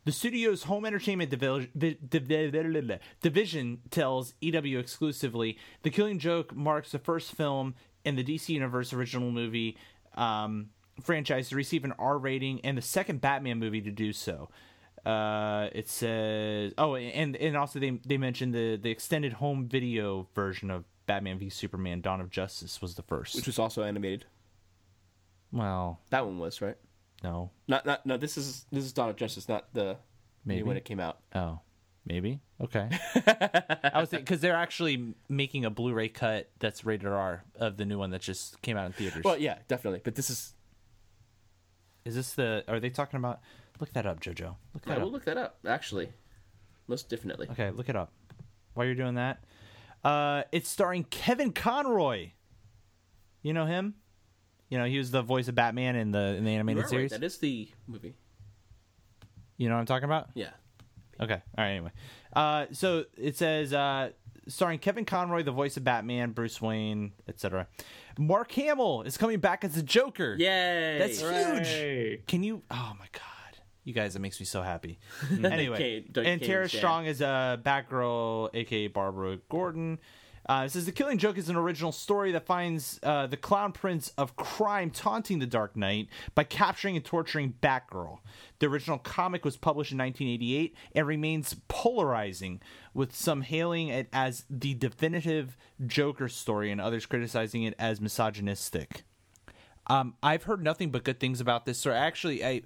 [0.04, 6.90] The studio's home entertainment divi- vi- divi- division tells EW exclusively The Killing Joke marks
[6.90, 7.74] the first film
[8.04, 9.78] in the DC Universe original movie
[10.16, 10.70] um,
[11.00, 14.50] franchise to receive an R rating and the second Batman movie to do so.
[15.06, 20.26] uh, it says oh, and and also they they mentioned the the extended home video
[20.34, 23.34] version of Batman v Superman: Dawn of Justice was the first.
[23.36, 24.24] which was also animated.
[25.52, 26.76] well, That one was right.
[27.22, 28.16] no, Not not no.
[28.16, 29.96] This is this is Dawn of Justice, not the
[30.44, 30.62] Maybe.
[30.62, 31.18] when it came out.
[31.34, 31.60] oh,
[32.06, 32.88] maybe okay.
[33.26, 37.98] I was because they're actually making a Blu-ray cut that's rated R of the new
[37.98, 39.24] one that just came out in theaters.
[39.24, 40.00] Well, yeah, definitely.
[40.04, 40.54] But this is.
[42.04, 42.64] Is this the?
[42.68, 43.40] Are they talking about?
[43.80, 44.56] Look that up, Jojo.
[44.74, 45.56] Look Yeah, that we'll look that up.
[45.66, 46.10] Actually,
[46.86, 47.48] most definitely.
[47.50, 48.12] Okay, look it up.
[48.74, 49.42] While you're doing that,
[50.04, 52.30] uh, it's starring Kevin Conroy.
[53.42, 53.94] You know him?
[54.68, 56.90] You know he was the voice of Batman in the in the animated are right,
[56.90, 57.10] series.
[57.12, 58.14] That is the movie.
[59.56, 60.30] You know what I'm talking about?
[60.34, 60.50] Yeah.
[61.20, 61.34] Okay.
[61.34, 61.70] All right.
[61.70, 61.92] Anyway,
[62.34, 64.10] uh, so it says uh,
[64.48, 67.68] starring Kevin Conroy, the voice of Batman, Bruce Wayne, etc.
[68.18, 70.34] Mark Hamill is coming back as the Joker.
[70.38, 70.98] Yay!
[70.98, 72.26] That's huge.
[72.26, 72.62] Can you?
[72.70, 73.33] Oh my god,
[73.84, 74.98] you guys, it makes me so happy.
[75.30, 76.68] anyway, and Tara.
[76.68, 79.98] Strong is a Batgirl, aka Barbara Gordon.
[80.46, 83.72] Uh, it says the Killing Joke is an original story that finds uh, the clown
[83.72, 88.18] prince of crime taunting the Dark Knight by capturing and torturing Batgirl.
[88.58, 92.60] The original comic was published in 1988 and remains polarizing,
[92.92, 95.56] with some hailing it as the definitive
[95.86, 99.04] Joker story and others criticizing it as misogynistic.
[99.86, 101.96] Um, I've heard nothing but good things about this story.
[101.96, 102.62] Actually, I,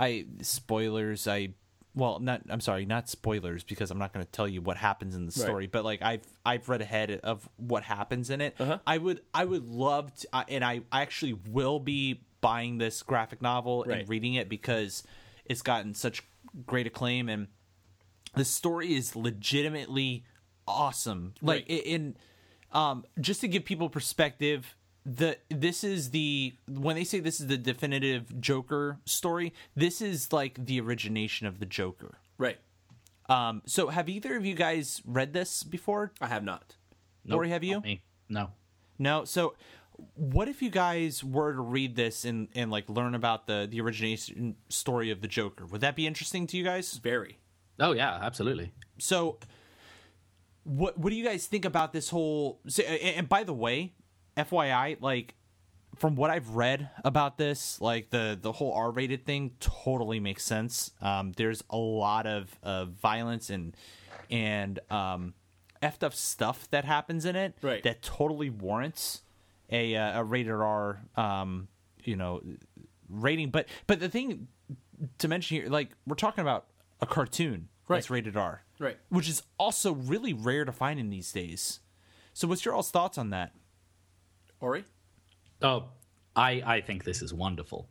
[0.00, 1.28] I spoilers.
[1.28, 1.50] I
[1.94, 2.42] well, not.
[2.48, 5.32] I'm sorry, not spoilers because I'm not going to tell you what happens in the
[5.32, 5.66] story.
[5.66, 8.54] But like I've I've read ahead of what happens in it.
[8.58, 8.78] Uh-huh.
[8.86, 13.02] I would I would love to, uh, and I I actually will be buying this
[13.02, 14.00] graphic novel Right.
[14.00, 15.02] and reading it because
[15.44, 16.22] it's gotten such
[16.66, 17.48] great acclaim and
[18.34, 20.24] the story is legitimately
[20.66, 21.34] awesome.
[21.42, 21.82] Like Right.
[21.84, 22.16] in
[22.72, 24.76] um just to give people perspective,
[25.06, 30.32] the this is the when they say this is the definitive Joker story, this is
[30.32, 32.18] like the origination of the Joker.
[32.38, 32.58] Right.
[33.28, 36.12] Um so have either of you guys read this before?
[36.20, 36.76] I have not.
[37.30, 37.74] Or have you?
[37.74, 38.02] Not me.
[38.28, 38.50] No.
[38.98, 39.24] No.
[39.24, 39.54] So
[40.14, 43.80] what if you guys were to read this and and like learn about the the
[43.80, 45.64] origination story of the Joker?
[45.66, 46.92] Would that be interesting to you guys?
[46.98, 47.38] Very.
[47.78, 48.72] Oh yeah, absolutely.
[48.98, 49.38] so
[50.64, 53.94] what what do you guys think about this whole so- and, and by the way
[54.44, 55.34] fyi like
[55.96, 60.92] from what i've read about this like the the whole r-rated thing totally makes sense
[61.02, 63.76] um there's a lot of of violence and
[64.30, 65.34] and um
[65.82, 67.82] effed up stuff that happens in it Right.
[67.82, 69.22] that totally warrants
[69.70, 71.68] a uh, a rated r um
[72.04, 72.42] you know
[73.08, 74.48] rating but but the thing
[75.18, 76.66] to mention here like we're talking about
[77.00, 78.16] a cartoon that's Right.
[78.18, 78.98] rated r Right.
[79.08, 81.80] which is also really rare to find in these days.
[82.32, 83.52] So, what's your all's thoughts on that?
[84.60, 84.84] Ori.
[85.62, 85.88] Oh,
[86.36, 87.88] I I think this is wonderful.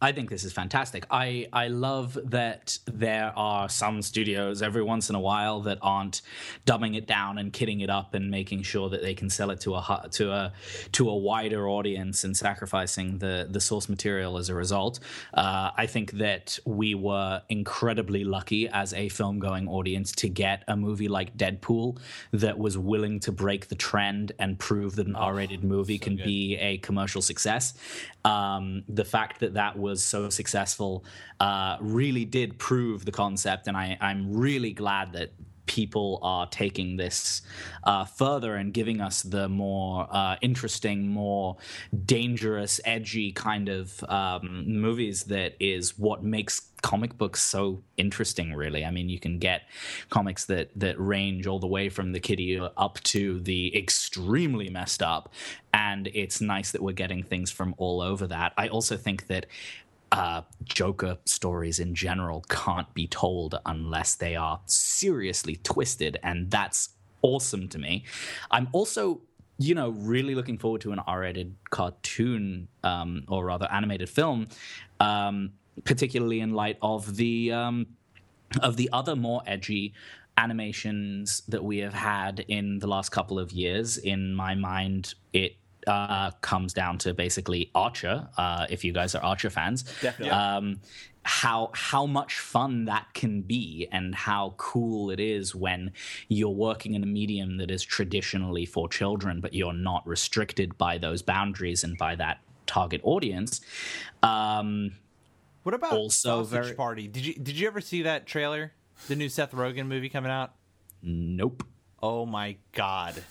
[0.00, 1.06] I think this is fantastic.
[1.10, 6.20] I I love that there are some studios every once in a while that aren't
[6.66, 9.60] dumbing it down and kidding it up and making sure that they can sell it
[9.60, 10.52] to a to a
[10.92, 15.00] to a wider audience and sacrificing the the source material as a result.
[15.32, 20.62] Uh, I think that we were incredibly lucky as a film going audience to get
[20.68, 21.98] a movie like Deadpool
[22.32, 26.56] that was willing to break the trend and prove that an R-rated movie can be
[26.56, 27.72] a commercial success.
[28.26, 31.04] Um, the fact that that was so successful
[31.40, 35.30] uh, really did prove the concept, and I, I'm really glad that
[35.66, 37.42] people are taking this
[37.84, 41.56] uh, further and giving us the more uh, interesting, more
[42.04, 48.84] dangerous, edgy kind of um, movies that is what makes comic books so interesting really.
[48.84, 49.62] I mean you can get
[50.10, 55.02] comics that that range all the way from the kiddie up to the extremely messed
[55.02, 55.32] up
[55.72, 58.52] and it's nice that we're getting things from all over that.
[58.56, 59.46] I also think that
[60.16, 66.90] uh, Joker stories in general can't be told unless they are seriously twisted, and that's
[67.22, 68.04] awesome to me.
[68.50, 69.20] I'm also,
[69.58, 74.48] you know, really looking forward to an R-rated cartoon, um, or rather animated film,
[75.00, 75.52] um,
[75.84, 77.86] particularly in light of the um,
[78.62, 79.92] of the other more edgy
[80.38, 83.98] animations that we have had in the last couple of years.
[83.98, 85.56] In my mind, it
[85.86, 88.28] uh, comes down to basically Archer.
[88.36, 90.30] Uh, if you guys are Archer fans, Definitely.
[90.30, 90.80] um,
[91.22, 95.92] how how much fun that can be, and how cool it is when
[96.28, 100.98] you're working in a medium that is traditionally for children, but you're not restricted by
[100.98, 103.60] those boundaries and by that target audience.
[104.22, 104.92] Um,
[105.64, 107.08] What about Also Sausage very- Party?
[107.08, 108.72] Did you did you ever see that trailer?
[109.08, 110.52] The new Seth Rogen movie coming out.
[111.02, 111.64] nope.
[112.02, 113.22] Oh my god.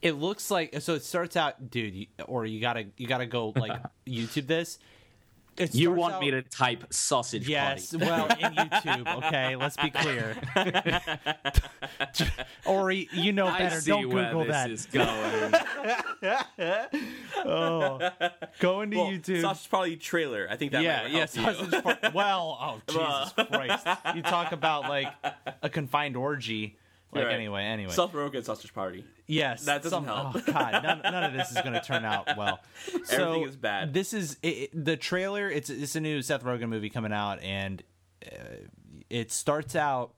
[0.00, 3.18] It looks like so it starts out dude you, or you got to you got
[3.18, 4.78] to go like YouTube this.
[5.72, 8.06] You want out- me to type sausage Yes, party?
[8.06, 9.56] well, in YouTube, okay.
[9.56, 10.36] Let's be clear.
[12.64, 13.80] Ori, you know I better.
[13.80, 14.70] Don't Google this that.
[14.70, 15.54] is going.
[17.44, 17.98] Oh,
[18.60, 19.40] go into Well, YouTube.
[19.40, 20.46] Sausage Party trailer.
[20.50, 21.26] I think that yeah, yeah.
[21.26, 21.82] Sausage
[22.14, 23.86] well, oh Jesus Christ!
[24.14, 25.08] You talk about like
[25.62, 26.76] a confined orgy.
[27.12, 27.34] Like Right.
[27.34, 27.92] anyway, anyway.
[27.92, 29.04] Seth Rogen Sausage Party.
[29.26, 30.36] Yes, That doesn't some- help.
[30.36, 32.60] Oh God, none, none of this is going to turn out well.
[33.04, 33.94] So, Everything is bad.
[33.94, 35.50] This is it, it- the trailer.
[35.50, 37.82] It's it's a new Seth Rogen movie coming out, and
[38.26, 38.36] uh,
[39.08, 40.12] it starts out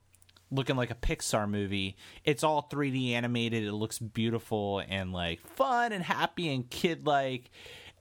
[0.50, 1.96] looking like a Pixar movie.
[2.24, 3.62] It's all 3D animated.
[3.62, 7.50] It looks beautiful and like fun and happy and kid like,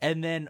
[0.02, 0.50] and then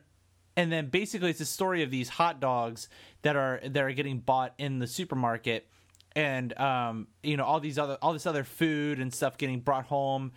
[0.56, 2.88] and then basically it's a story of these hot dogs
[3.22, 5.68] that are that are getting bought in the supermarket
[6.16, 9.86] and um you know all these other all this other food and stuff getting brought
[9.86, 10.32] home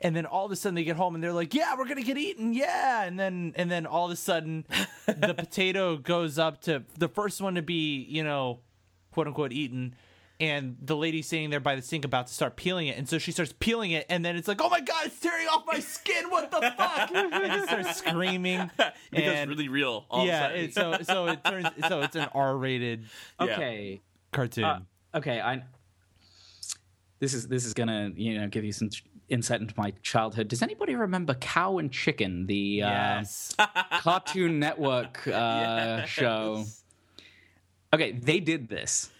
[0.00, 2.02] and then all of a sudden they get home and they're like yeah we're gonna
[2.02, 4.66] get eaten yeah and then and then all of a sudden
[5.06, 8.60] the potato goes up to the first one to be you know
[9.12, 9.94] quote unquote eaten
[10.40, 13.18] and the lady's sitting there by the sink about to start peeling it and so
[13.18, 15.78] she starts peeling it and then it's like oh my god it's tearing off my
[15.78, 20.04] skin what the fuck and it starts screaming It becomes really real.
[20.10, 21.04] All yeah of a sudden.
[21.04, 23.04] so so it turns so it's an r-rated
[23.40, 23.46] Yeah.
[23.46, 24.02] Okay.
[24.32, 24.80] cartoon Uh,
[25.14, 25.62] okay, I.
[27.20, 28.90] This is this is gonna you know give you some
[29.28, 30.48] insight into my childhood.
[30.48, 33.24] Does anybody remember Cow and Chicken, the uh,
[34.00, 36.64] Cartoon Network uh, show?
[37.92, 39.10] Okay, they did this.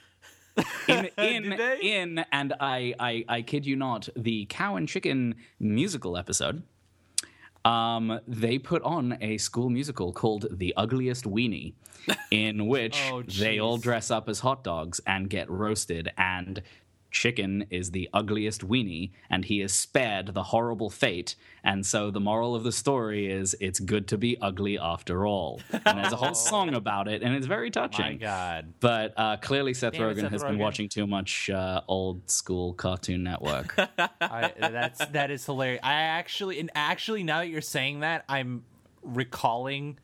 [0.89, 6.17] In in in and I, I I kid you not, the Cow and Chicken musical
[6.17, 6.63] episode.
[7.65, 11.73] Um, they put on a school musical called The Ugliest Weenie,
[12.31, 16.13] in which Oh, they all dress up as hot dogs and get roasted.
[16.19, 16.63] And
[17.15, 21.37] Chicken is the ugliest weenie, and he is spared the horrible fate.
[21.63, 25.61] And so the moral of the story is it's good to be ugly after all.
[25.73, 28.05] And there's a whole song about it, and it's very touching.
[28.05, 28.11] Oh.
[28.11, 31.81] my god But uh, clearly, Seth Damn Rogen Seth has been watching too much uh,
[31.89, 33.75] old school Cartoon Network.
[34.21, 35.81] I, that's that is hilarious.
[35.85, 38.65] I actually and actually now that you're saying that, I'm
[39.03, 39.99] recalling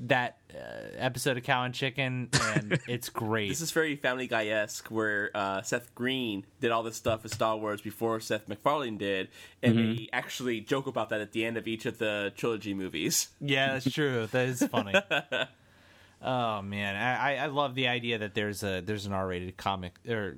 [0.00, 0.58] that uh,
[0.96, 3.48] episode of Cow and Chicken, and it's great.
[3.48, 7.34] This is very Family Guy esque, where uh, Seth Green did all this stuff with
[7.34, 9.28] Star Wars before Seth MacFarlane did,
[9.62, 9.94] and Mm-hmm.
[9.96, 13.28] they actually joke about that at the end of each of the trilogy movies.
[13.40, 14.26] yeah, that's true.
[14.30, 14.94] That is funny.
[16.22, 20.36] oh man, I, I- love the idea that there's a there's an R-rated comic or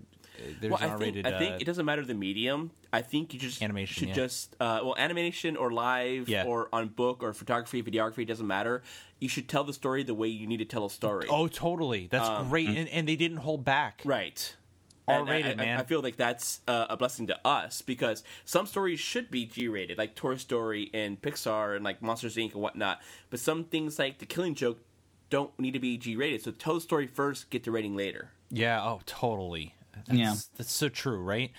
[0.61, 1.26] there's Well, I think R-rated.
[1.26, 2.70] I think uh, it doesn't matter the medium.
[2.93, 4.14] I think you just Animation, should yeah.
[4.14, 6.45] just uh, well animation or live Yeah.
[6.45, 8.82] or on book or photography, videography doesn't matter.
[9.18, 11.26] You should tell the story the way you need to tell a story.
[11.30, 12.09] oh, totally.
[12.11, 14.03] That's great, and, and they didn't hold back.
[14.05, 14.57] Um, Right.
[15.09, 15.80] I- R-rated, I, man.
[15.80, 19.99] I feel like that's uh, a blessing to us because some stories should be G-rated,
[19.99, 22.53] like Toy Story and Pixar and like Monsters Inc.
[22.53, 23.01] and whatnot.
[23.28, 24.78] But some things like The Killing Joke
[25.28, 26.43] don't need to be G-rated.
[26.43, 28.30] So tell the story first, get the rating later.
[28.51, 28.80] Yeah.
[28.84, 29.74] Oh, totally.
[29.95, 30.34] That's, Yeah.
[30.57, 31.53] That's so true, right?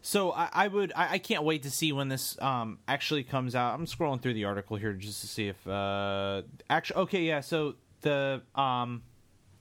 [0.00, 3.54] So I, I would I, I can't wait to see when this um actually comes
[3.54, 3.74] out.
[3.74, 7.74] I'm scrolling through the article here just to see if uh actually okay yeah so
[8.02, 9.02] the um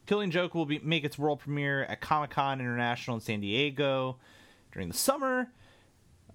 [0.06, 4.18] Killing Joke will be make its world premiere at Comic Con International in San Diego
[4.72, 5.52] during the summer.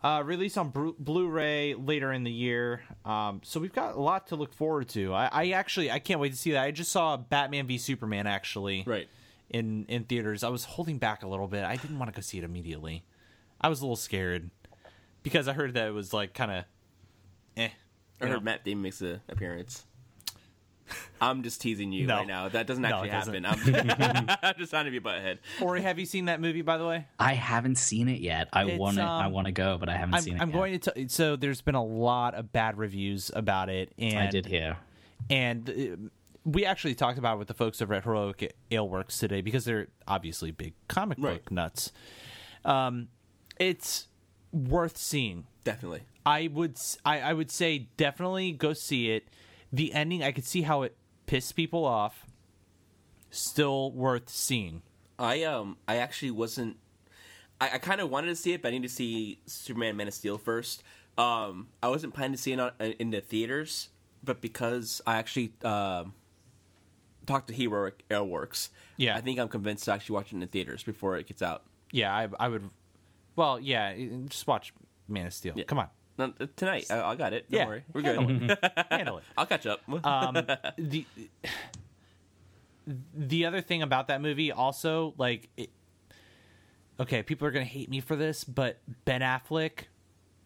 [0.04, 2.82] Uh, release on Blu- Blu-ray later in the year.
[3.04, 5.14] Um, so we've got a lot to look forward to.
[5.14, 6.64] I, I actually I can't wait to see that.
[6.64, 9.08] I just saw Batman v Superman actually Right.
[9.52, 10.42] In in theaters.
[10.42, 11.64] I was holding back a little bit.
[11.64, 13.04] I didn't want to go see it immediately.
[13.60, 14.50] I was a little scared
[15.22, 16.64] because I heard that it was like kind of
[17.56, 17.68] eh.
[18.20, 18.34] I you know?
[18.36, 19.84] heard Matt Damon makes an appearance.
[21.20, 22.16] I'm just teasing you No.
[22.18, 22.48] right now.
[22.48, 23.44] That doesn't actually it doesn't.
[23.44, 24.26] happen.
[24.28, 25.38] I'm, I'm just trying to be butthead.
[25.60, 27.06] Ori, have you seen that movie by the way?
[27.18, 28.48] I haven't seen it yet.
[28.52, 29.02] I want to.
[29.02, 30.42] I um, want to go, but I haven't I'm, seen it.
[30.42, 30.54] I'm yet.
[30.56, 31.08] going to tell.
[31.08, 34.76] So there's been a lot of bad reviews about it, and I did hear.
[35.30, 36.08] and uh,
[36.44, 39.88] we actually talked about it with the folks over at Heroic Aleworks today because they're
[40.08, 41.50] obviously big comic book Right.
[41.50, 41.92] nuts.
[42.64, 43.08] Um,
[43.58, 44.08] it's
[44.52, 45.46] worth seeing.
[45.64, 46.02] Definitely.
[46.26, 49.28] I would I, I would say definitely go see it.
[49.72, 52.26] The ending, I could see how it pissed people off.
[53.30, 54.82] Still worth seeing.
[55.18, 56.76] I um I actually wasn't.
[57.60, 60.08] I, I kind of wanted to see it, but I need to see Superman Man
[60.08, 60.82] of Steel first.
[61.16, 63.88] Um, I wasn't planning to see it on, in the theaters,
[64.22, 66.12] but because I actually um
[67.26, 69.16] talked to Heroic Aleworks, Yeah.
[69.16, 71.62] I think I'm convinced to actually watch it in the theaters before it gets out.
[71.90, 72.68] Yeah, I, I would.
[73.36, 73.94] Well, yeah,
[74.28, 74.72] just watch
[75.08, 75.54] Man of Steel.
[75.66, 77.50] Come on, No, tonight, I, I got it.
[77.50, 77.66] Don't Yeah.
[77.66, 78.58] worry, we're good.
[78.90, 79.24] handle it.
[79.36, 79.80] I'll catch up.
[80.04, 80.34] um,
[80.78, 81.06] the
[83.14, 85.70] the other thing about that movie also like it,
[86.98, 89.84] okay people are gonna hate me for this but ben affleck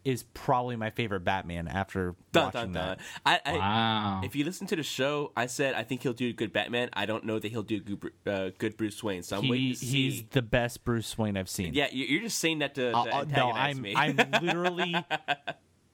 [0.07, 2.99] is probably my favorite Batman after Dun, watching dun, dun.
[2.99, 3.01] that.
[3.27, 4.21] I, I, Wow.
[4.25, 6.91] If you listen to the show, I said I think he'll do a good Batman.
[6.93, 9.25] I don't know that he'll do a good, uh, good Bruce Wayne.
[9.25, 9.87] So I'm waiting He, to see.
[10.11, 11.75] he's the best Bruce Wayne I've seen.
[11.75, 13.95] yeah, you- you're just saying that to, to Uh, uh, antagonize no, I'm me.
[13.97, 14.95] I'm literally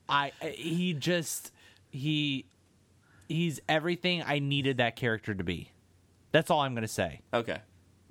[0.08, 1.50] I he just
[1.90, 2.44] he
[3.28, 5.70] he's everything I needed that character to be.
[6.32, 7.20] That's all I'm gonna say.
[7.32, 7.60] okay.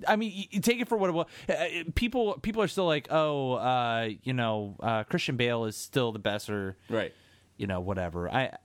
[0.08, 1.26] I mean, you, you take it for what it was.
[1.48, 5.76] Uh, uh, people people are still like, oh, uh, you know, uh, Christian Bale is
[5.76, 7.12] still the best, or Right.
[7.56, 8.28] you know, whatever.
[8.30, 8.56] I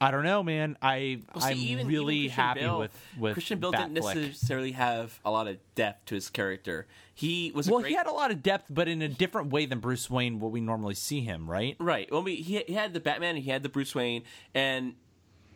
[0.00, 0.76] I don't know, man.
[0.82, 4.14] I Well, see, I'm even- really even happy Bale- with with Christian Bale didn't Batfleck.
[4.16, 6.86] necessarily have a lot of depth to his character.
[7.14, 9.52] He was a Well, great, he had a lot of depth, but in a different
[9.52, 11.76] way than Bruce Wayne, what we normally see him, right?
[11.78, 12.10] Right.
[12.10, 14.94] Well, I mean, he, he had the Batman, he had the Bruce Wayne, and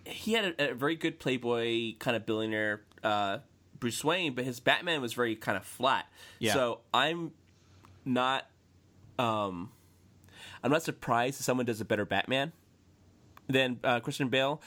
[0.05, 3.39] he had a, a very good playboy kind of billionaire uh,
[3.79, 6.07] Bruce Wayne, but his Batman was very kind of flat.
[6.39, 6.55] Yeah.
[6.55, 7.33] So I'm
[8.05, 8.47] not,
[9.19, 9.71] um,
[10.63, 12.53] I'm not surprised if someone does a better Batman
[13.49, 14.61] than uh, Christian Bale.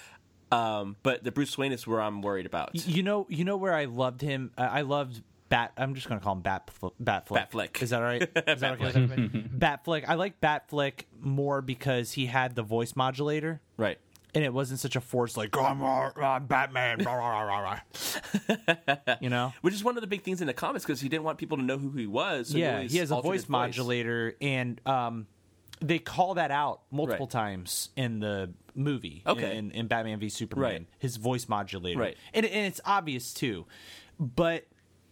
[0.51, 2.72] Um, but the Bruce Wayne is where I'm worried about.
[2.74, 4.51] You know, you know where I loved him.
[4.57, 5.74] I I loved Bat.
[5.78, 7.49] I'm just gonna call him Bat Batflick.
[7.51, 7.82] Batflick.
[7.82, 8.22] Is that all right?
[8.47, 9.28] Is that okay everybody?
[9.30, 10.05] Batflick.
[10.07, 13.99] I like Batflick more because he had the voice modulator, right.
[14.36, 17.04] And it wasn't such a force like I'm, uh, I'm Batman.
[17.04, 17.80] rah, rah, rah, rah,
[19.08, 19.54] rah." you know.
[19.62, 21.58] Which is one of the big things in the comics because he didn't want people
[21.58, 22.50] to know who he was.
[22.50, 25.28] So yeah, he has a voice modulator, and um,
[25.82, 27.32] they call that out multiple Right.
[27.32, 29.24] times in the movie.
[29.26, 29.58] Okay.
[29.58, 30.86] in, in Batman v Superman, Right.
[31.00, 32.18] his voice modulator, Right.
[32.34, 33.66] and and it's obvious too.
[34.20, 34.68] But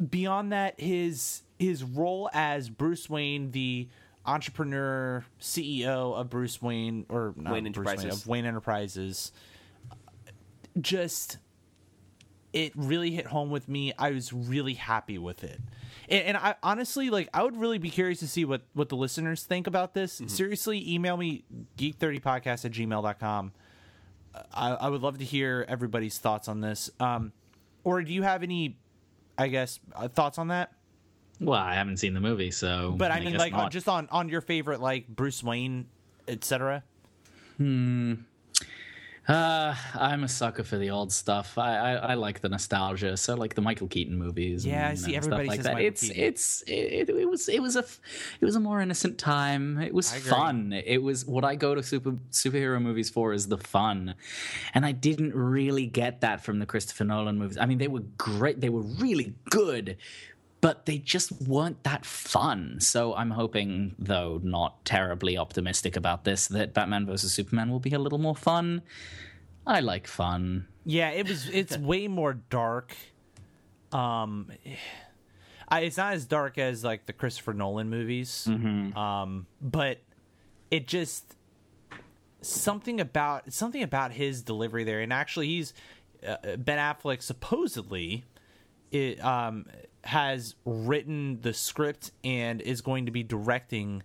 [0.10, 3.90] beyond that, his his role as Bruce Wayne, the
[4.28, 8.22] entrepreneur CEO of Bruce Wayne or not Wayne Bruce Wayne, Enterprises.
[8.22, 9.32] of Wayne Enterprises,
[10.80, 11.38] just
[12.54, 13.94] it really hit home with me.
[13.98, 15.60] I was really happy with it.
[16.10, 18.96] And, and I honestly like I would really be curious to see what what the
[18.96, 20.22] listeners think about this.
[20.28, 21.44] Seriously, email me
[21.78, 23.52] geek30podcast at gmail.com.
[24.54, 26.92] I, I would love to hear everybody's thoughts on this.
[27.00, 27.32] Um,
[27.84, 28.78] or do you have any,
[29.38, 30.74] I guess, uh, thoughts on that?
[31.40, 32.96] Well, I haven't seen the movie, so.
[32.98, 35.88] But I mean, guess like, on, just on on your favorite, like Bruce Wayne,
[36.28, 36.84] etc.
[39.28, 41.58] Uh, I'm a sucker for the old stuff.
[41.58, 43.18] I, I, I like the nostalgia.
[43.18, 44.64] So like the Michael Keaton movies.
[44.64, 45.74] and, Yeah, I see know, everybody stuff like says that.
[45.74, 46.24] Michael it's Keaton.
[46.24, 49.80] it's it, it was it was a it was a more innocent time.
[49.80, 50.72] It was fun.
[50.72, 54.16] It was what I go to super superhero movies for is the fun,
[54.74, 57.58] and I didn't really get that from the Christopher Nolan movies.
[57.58, 58.62] I mean, they were great.
[58.62, 59.98] They were really good.
[60.60, 62.80] But they just weren't that fun.
[62.80, 67.92] So I'm hoping, though not terribly optimistic about this, that Batman vs Superman will be
[67.92, 68.82] a little more fun.
[69.68, 70.68] I like fun.
[70.84, 71.48] Yeah, it was.
[71.50, 72.96] It's way more dark.
[73.92, 74.52] Um,
[75.68, 78.48] I, it's not as dark as like the Christopher Nolan movies.
[78.48, 80.00] Um, but
[80.72, 81.36] it just
[82.42, 85.74] something about something about his delivery there, and actually, he's
[86.26, 88.24] uh, Ben Affleck supposedly
[88.92, 89.66] it um
[90.04, 94.04] has written the script and is going to be directing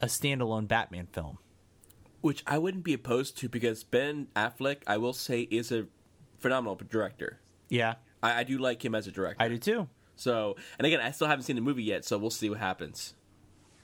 [0.00, 1.38] a standalone Batman film.
[2.20, 5.86] which I wouldn't be opposed to because Ben Affleck, I will say, is a
[6.38, 7.40] phenomenal director.
[7.68, 9.42] Yeah, I, I do like him as a director.
[9.42, 9.88] I do too.
[10.16, 13.14] So, and again, I still haven't seen the movie yet, so we'll see what happens.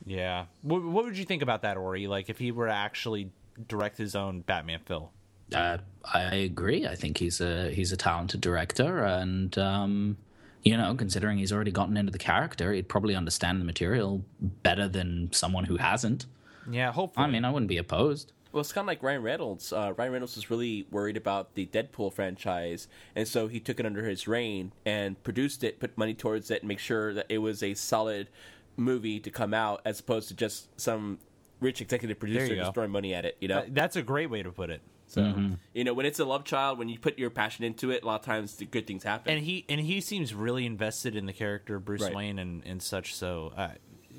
[0.06, 0.46] Yeah.
[0.62, 2.06] What, what would you think about that, Ori?
[2.06, 3.30] Like, if he were to actually
[3.68, 5.08] direct his own Batman film?
[5.54, 6.86] Uh, I agree.
[6.86, 10.16] I think he's a he's a talented director, and um,
[10.62, 14.88] you know, considering he's already gotten into the character, he'd probably understand the material better
[14.88, 16.26] than someone who hasn't.
[16.70, 17.26] Yeah, hopefully.
[17.26, 18.32] I mean, I wouldn't be opposed.
[18.52, 19.72] Well, it's kind of like Ryan Reynolds.
[19.72, 23.86] Uh, Ryan Reynolds was really worried about the Deadpool franchise, and so he took it
[23.86, 27.38] under his reign and produced it, put money towards it, and make sure that it
[27.38, 28.28] was a solid
[28.76, 31.18] movie to come out, as opposed to just some
[31.61, 33.36] rich executive producer just throwing money at it.
[33.40, 34.82] You know, that's a great way to put it.
[35.11, 35.34] So
[35.74, 38.06] you know when it's a love child, when you put your passion into it, a
[38.06, 39.32] lot of times the good things happen.
[39.34, 42.14] And he and he seems really invested in the character of Bruce Right.
[42.14, 43.14] Wayne and, and such.
[43.14, 43.68] So, uh,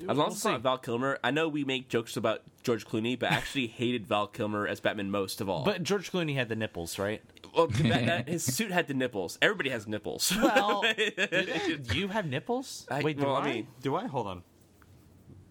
[0.00, 0.60] As long we'll as it's not.
[0.60, 4.26] Val Kilmer, I know we make jokes about George Clooney, but I actually hated Val
[4.26, 5.64] Kilmer as Batman most of all.
[5.64, 7.22] But George Clooney had the nipples, right?
[7.56, 9.38] well, that, that, his suit had the nipples.
[9.42, 10.32] Everybody has nipples.
[10.40, 12.86] Well, do you have nipples?
[12.90, 13.44] I- Wait, do well, I I?
[13.54, 14.06] mean- do I?
[14.06, 14.42] Hold on.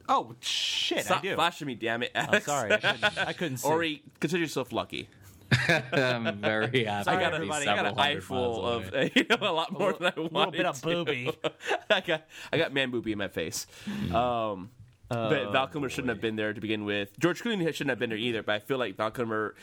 [0.09, 1.05] Oh shit!
[1.05, 1.35] Stop I do.
[1.35, 2.11] flashing me, damn it!
[2.15, 2.45] Oh, Alex.
[2.45, 3.67] sorry, I couldn't, I couldn't see.
[3.69, 5.07] Ori, consider yourself lucky.
[5.51, 7.09] I'm very happy.
[7.09, 9.11] I got, to a, be I got an eye hundred full miles of away.
[9.15, 10.33] you know a lot more than I wanted.
[10.33, 11.37] little bit of booby.
[11.89, 13.67] I got I got man booby in my face.
[14.13, 14.69] Um,
[15.09, 17.17] but Val Kilmer shouldn't have been there to begin with.
[17.19, 18.43] George Clooney shouldn't have been there either.
[18.43, 19.55] But I feel like Val Kilmer.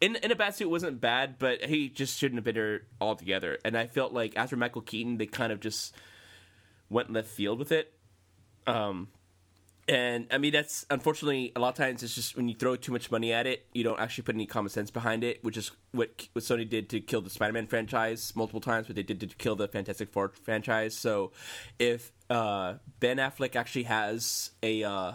[0.00, 3.58] In, in a bad suit wasn't bad, but he just shouldn't have been there altogether.
[3.66, 5.94] And I felt like after Michael Keaton, they kind of just
[6.88, 7.92] went left field with it.
[8.66, 9.08] Um,
[9.90, 12.92] And I mean, that's unfortunately a lot of times it's just when you throw too
[12.92, 15.72] much money at it, you don't actually put any common sense behind it, which is
[15.90, 19.26] what what Sony did to kill the Spider-Man franchise multiple times, what they did to
[19.26, 20.96] kill the Fantastic Four franchise.
[20.96, 21.32] So,
[21.80, 25.14] if uh, Ben Affleck actually has a uh,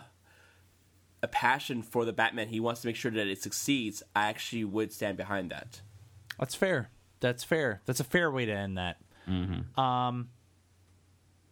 [1.23, 4.03] a passion for the Batman, he wants to make sure that it succeeds.
[4.13, 5.80] I actually would stand behind that.
[6.38, 6.89] That's fair.
[7.21, 7.82] That's fair.
[7.86, 8.97] That's a fair way to end that.
[9.80, 10.30] Um,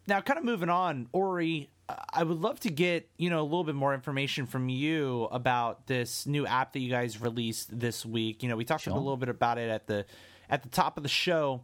[0.06, 1.70] now, kind of moving on, Ori,
[2.12, 5.86] I would love to get you know a little bit more information from you about
[5.86, 8.42] this new app that you guys released this week.
[8.42, 10.06] You know, we talked a little bit about it at the
[10.48, 11.62] at the top of the show.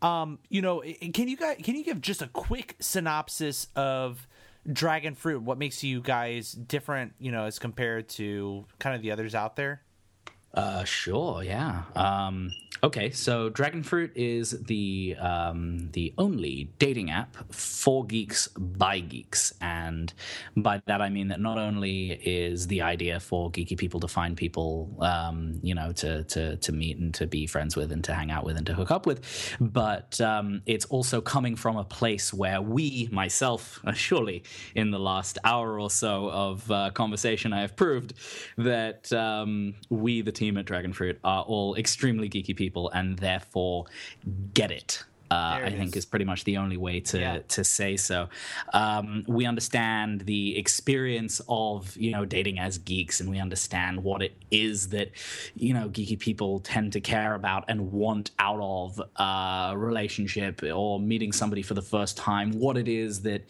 [0.00, 4.28] Um, you know, can you guys can you give just a quick synopsis of
[4.70, 5.42] Dragon Fruit?
[5.42, 7.14] What makes you guys different?
[7.18, 9.82] You know, as compared to kind of the others out there.
[10.54, 11.82] Uh, sure, yeah.
[11.94, 12.52] Um,
[12.82, 20.12] okay, so Dragonfruit is the um, the only dating app for geeks by geeks, and
[20.56, 24.36] by that I mean that not only is the idea for geeky people to find
[24.36, 28.14] people, um, you know, to to to meet and to be friends with and to
[28.14, 31.84] hang out with and to hook up with, but um, it's also coming from a
[31.84, 37.62] place where we, myself, surely in the last hour or so of uh, conversation, I
[37.62, 38.14] have proved
[38.56, 43.86] that um, we, the team at Dragonfruit, are all extremely geeky people and therefore
[44.54, 45.04] get it.
[45.30, 46.04] Uh, I think is.
[46.04, 47.38] is pretty much the only way to Yeah.
[47.48, 48.28] to say so.
[48.72, 54.22] Um, we understand the experience of you know dating as geeks, and we understand what
[54.22, 55.10] it is that
[55.54, 60.98] you know geeky people tend to care about and want out of a relationship or
[61.00, 62.52] meeting somebody for the first time.
[62.52, 63.42] What it is that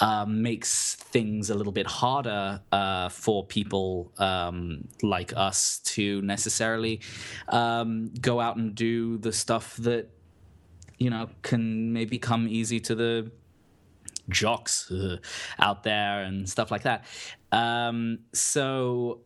[0.00, 7.00] um, makes things a little bit harder uh, for people um, like us to necessarily
[7.48, 10.08] um, go out and do the stuff that
[10.98, 13.30] you know, can maybe come easy to the
[14.28, 15.16] jocks uh,
[15.58, 17.04] out there and stuff like that.
[17.52, 19.20] Um, so,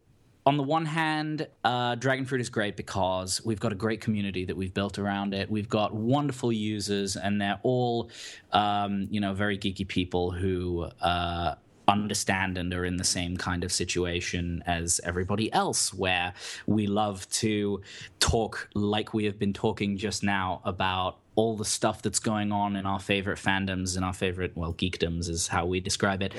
[0.44, 4.56] on the one hand, uh, Dragonfruit is great because we've got a great community that
[4.56, 5.48] we've built around it.
[5.50, 8.10] We've got wonderful users, and they're all,
[8.50, 10.88] um, you know, very geeky people who.
[11.00, 11.54] Uh,
[11.92, 16.32] understand and are in the same kind of situation as everybody else, where
[16.66, 17.82] we love to
[18.20, 22.76] talk like we have been talking just now about all the stuff that's going on
[22.76, 26.34] in our favorite fandoms and our favorite, well, geekdoms is how we describe it.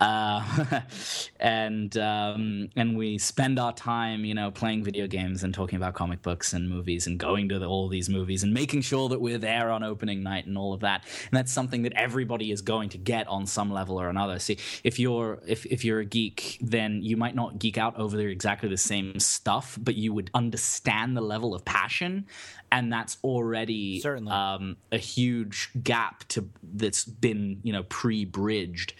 [0.00, 0.80] Uh,
[1.40, 5.94] and um, and we spend our time, you know, playing video games and talking about
[5.94, 9.20] comic books and movies and going to the, all these movies and making sure that
[9.20, 11.04] we're there on opening night and all of that.
[11.04, 14.38] And that's something that everybody is going to get on some level or another.
[14.38, 18.18] See, if you're if if you're a geek, then you might not geek out over
[18.18, 22.26] exactly the same stuff, but you would understand the level of passion,
[22.72, 24.32] and that's already Certainly.
[24.32, 28.94] um, a huge gap to that's been you know pre-bridged.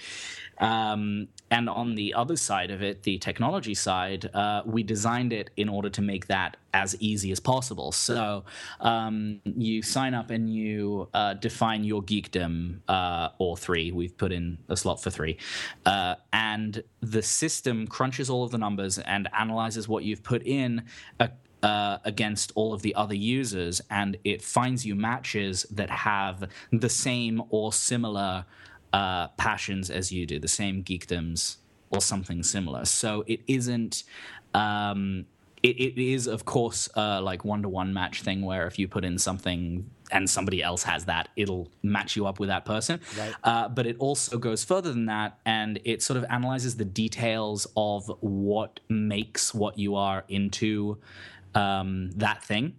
[0.59, 5.51] Um, and on the other side of it, the technology side, uh, we designed it
[5.57, 7.93] in order to make that as easy as possible.
[7.93, 8.45] So
[8.81, 13.93] um, you sign up and you uh, define your geekdom, uh, or three.
[13.93, 15.39] We've put in a slot for three.
[15.87, 20.85] Uh, and the system crunches all of the numbers and analyzes what you've put in.
[21.21, 21.29] uh
[21.65, 26.91] uh, against all of the other users, and it finds you matches that have the
[26.91, 28.45] same or similar
[28.95, 31.57] uh, passions as you do, the same geekdoms
[31.91, 32.85] or something similar.
[32.85, 34.05] So it isn't.
[34.55, 35.27] Um,
[35.65, 38.87] it, it is, of course, uh, like one to one match thing where if you
[38.87, 43.01] put in something and somebody else has that, it'll match you up with that person.
[43.19, 43.35] Right.
[43.43, 47.67] Uh, but it also goes further than that and it sort of analyzes the details
[47.77, 50.99] of what makes what you are into
[51.55, 52.77] um, that thing.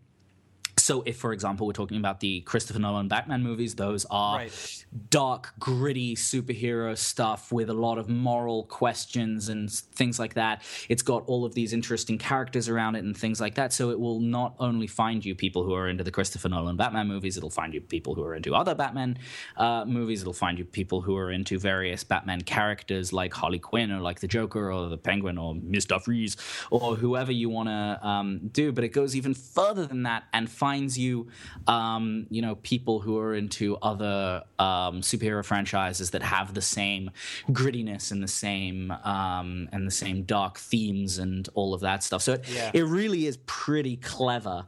[0.86, 4.86] So, if, for example, we're talking about the Christopher Nolan Batman movies, those are Right.
[5.10, 10.62] dark, gritty superhero stuff with a lot of moral questions and things like that.
[10.88, 13.74] It's got all of these interesting characters around it and things like that.
[13.74, 17.08] So, it will not only find you people who are into the Christopher Nolan Batman
[17.08, 19.18] movies, it'll find you people who are into other Batman
[19.58, 23.92] uh, movies, it'll find you people who are into various Batman characters like Harley Quinn
[23.92, 26.00] or like the Joker or the Penguin or Mr.
[26.00, 26.38] Freeze
[26.70, 28.72] or whoever you want to um, do.
[28.72, 31.28] But it goes even further than that and finds you,
[31.68, 37.12] um, you know, people who are into other um, superhero franchises that have the same
[37.50, 42.22] grittiness and the same um, and the same dark themes and all of that stuff.
[42.22, 42.72] So it, Yeah.
[42.74, 44.66] it really is pretty clever.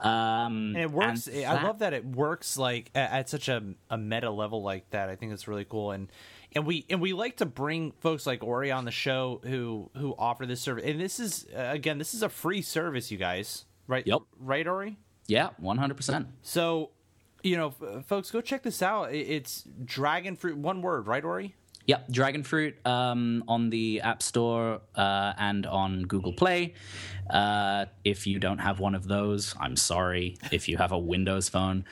[0.00, 1.28] Um, and it works.
[1.28, 4.90] and I love that it works like at, at such a, a meta level like
[4.90, 5.08] that.
[5.08, 6.08] I think it's really cool, and
[6.56, 10.14] and we and we like to bring folks like Ori on the show who who
[10.18, 10.84] offer this service.
[10.84, 13.64] And this is uh, again, this is a free service, you guys.
[13.86, 14.04] Right?
[14.06, 14.22] Yep.
[14.40, 14.96] Right, Ori.
[15.32, 16.26] Yeah, one hundred percent.
[16.42, 16.90] So,
[17.42, 19.14] you know, f- folks, go check this out.
[19.14, 21.54] It's Dragon Fruit, one word, right, Ori?
[21.86, 26.74] Yep, Dragon Fruit um, on the App Store uh, and on Google Play.
[27.32, 30.36] Uh, if you don't have one of those, I'm sorry.
[30.50, 31.84] If you have a Windows phone,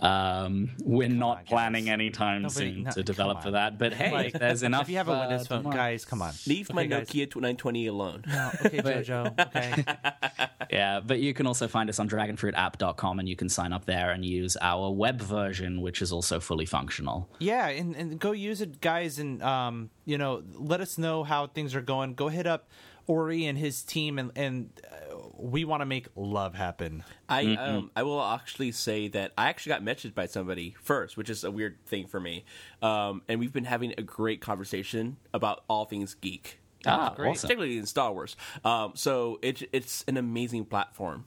[0.00, 1.46] um, we're not on, guys.
[1.48, 3.78] planning anytime Nobody- soon no, to develop for that.
[3.78, 4.82] But hey, Like, there's enough.
[4.82, 6.32] If you have a uh, Windows phone, tomorrow- guys, come on.
[6.46, 7.08] Leave my guys.
[7.08, 8.24] Nokia 920 alone.
[8.26, 9.38] No, okay, Jojo.
[9.48, 9.84] Okay.
[10.68, 14.10] Yeah, but you can also find us on dragonfruitapp.com and you can sign up there
[14.10, 17.30] and use our web version, which is also fully functional.
[17.38, 21.46] Yeah, and, and go use it, guys, and um, you know, let us know how
[21.46, 22.14] things are going.
[22.14, 22.68] Go hit up
[23.06, 27.04] Ori and his team, and and uh, we want to make love happen.
[27.28, 31.30] I um I will actually say that I actually got messaged by somebody first, which
[31.30, 32.44] is a weird thing for me.
[32.82, 36.60] Um, and we've been having a great conversation about all things geek.
[36.84, 37.48] Ah, Great, awesome.
[37.48, 38.36] particularly in Star Wars.
[38.64, 41.24] Um, so it, it's an amazing platform.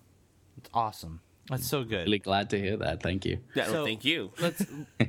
[0.57, 1.19] It's awesome.
[1.49, 2.05] That's so good.
[2.05, 3.01] Really glad to hear that.
[3.01, 3.39] Thank you.
[3.55, 4.31] Yeah, So- well, thank you.
[4.39, 5.05] let's uh,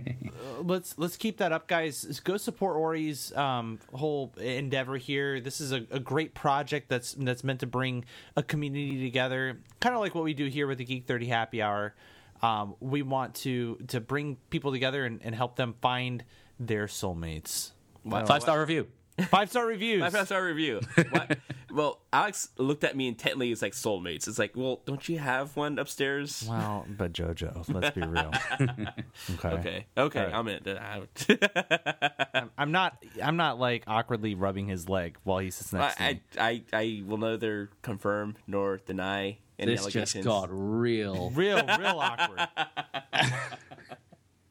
[0.63, 2.21] let's let's keep that up, guys.
[2.21, 5.41] Go support Ori's um, whole endeavor here.
[5.41, 8.05] This is a, a great project that's that's meant to bring
[8.37, 11.61] a community together, kind of like what we do here with the Geek Thirty Happy
[11.61, 11.95] Hour.
[12.43, 16.25] Um, we want to to bring people together and, and help them find
[16.59, 17.73] their soulmates.
[18.09, 18.87] Five star review.
[19.29, 20.13] Five star reviews.
[20.13, 20.81] Five star review.
[21.11, 21.39] What?
[21.73, 23.51] well, Alex looked at me intently.
[23.53, 24.29] It's like soulmates.
[24.29, 26.47] It's like, well, don't you have one upstairs?
[26.49, 28.31] Well, but JoJo, let's be real.
[28.61, 29.51] okay.
[29.61, 30.35] Okay, okay, All right.
[30.35, 32.51] I'm in.
[32.59, 33.03] I'm not.
[33.23, 36.21] I'm not like awkwardly rubbing his leg while he sits next to I, me.
[36.39, 40.13] I, I, I will neither confirm nor deny any This allegations.
[40.13, 41.31] just got real.
[41.35, 42.49] Real, real awkward.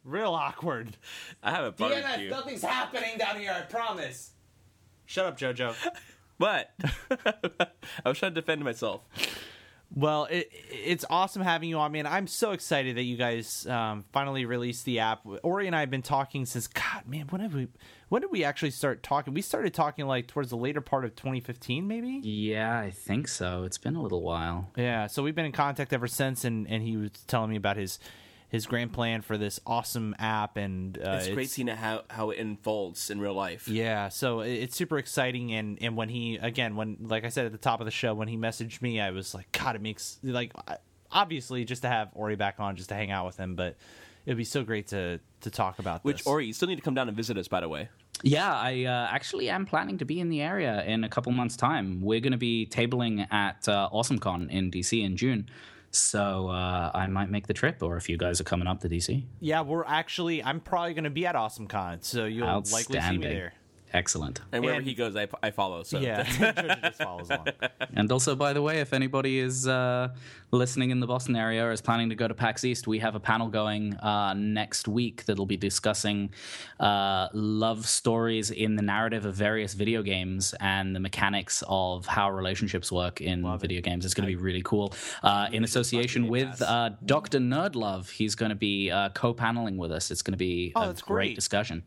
[0.03, 0.97] real awkward.
[1.43, 2.29] I have a barbecue.
[2.29, 3.53] nothing's happening down here.
[3.55, 4.31] I promise.
[5.09, 5.75] Shut up, JoJo.
[6.37, 6.71] But
[7.25, 9.01] I was trying to defend myself.
[9.93, 12.07] Well, it, it's awesome having you on, man.
[12.07, 15.25] I'm so excited that you guys um, finally released the app.
[15.43, 17.25] Ori and I have been talking since God, man.
[17.27, 17.67] When have we?
[18.07, 19.33] When did we actually start talking?
[19.33, 22.21] We started talking like towards the later part of 2015, maybe.
[22.23, 23.63] Yeah, I think so.
[23.63, 24.71] It's been a little while.
[24.77, 27.75] Yeah, so we've been in contact ever since, and, and he was telling me about
[27.75, 27.99] his
[28.49, 32.39] his grand plan for this awesome app, and uh, It's, great seeing how how it
[32.39, 33.67] unfolds in real life.
[33.67, 37.45] Yeah, so it- it's super exciting, and and when he again, when like I said
[37.45, 39.81] at the top of the show, when he messaged me, I was like, God, it
[39.81, 40.51] makes like
[41.11, 43.77] obviously just to have Ori back on, just to hang out with him, but
[44.25, 46.27] it'd be so great to to talk about Which this.
[46.27, 47.89] Ori, you still need to come down and visit us, by the way.
[48.21, 51.55] Yeah, I uh, actually am planning to be in the area in a couple months'
[51.55, 52.01] time.
[52.01, 55.49] We're going to be tabling at uh, AwesomeCon in DC in June.
[55.91, 58.89] So uh, I might make the trip, or if you guys are coming up to
[58.89, 59.25] DC.
[59.39, 63.27] yeah, we're actually I'm probably going to be at AwesomeCon, so you'll likely see me
[63.27, 63.53] there.
[63.93, 64.41] Excellent.
[64.51, 65.83] And wherever And- he goes, I, I follow.
[65.83, 67.47] So Yeah, Georgia just follows along.
[67.95, 70.09] And also, by the way, if anybody is uh,
[70.51, 73.15] listening in the Boston area or is planning to go to PAX East, we have
[73.15, 76.29] a panel going uh, next week that'll be discussing
[76.79, 82.29] uh, love stories in the narrative of various video games and the mechanics of how
[82.29, 84.05] relationships work in video games.
[84.05, 84.93] It's going to be really cool.
[85.23, 87.39] Uh, in association with uh, Dr.
[87.39, 90.11] Nerdlove, he's going to be uh, co paneling with us.
[90.11, 91.35] It's going to be Oh, a great great.
[91.35, 91.83] discussion.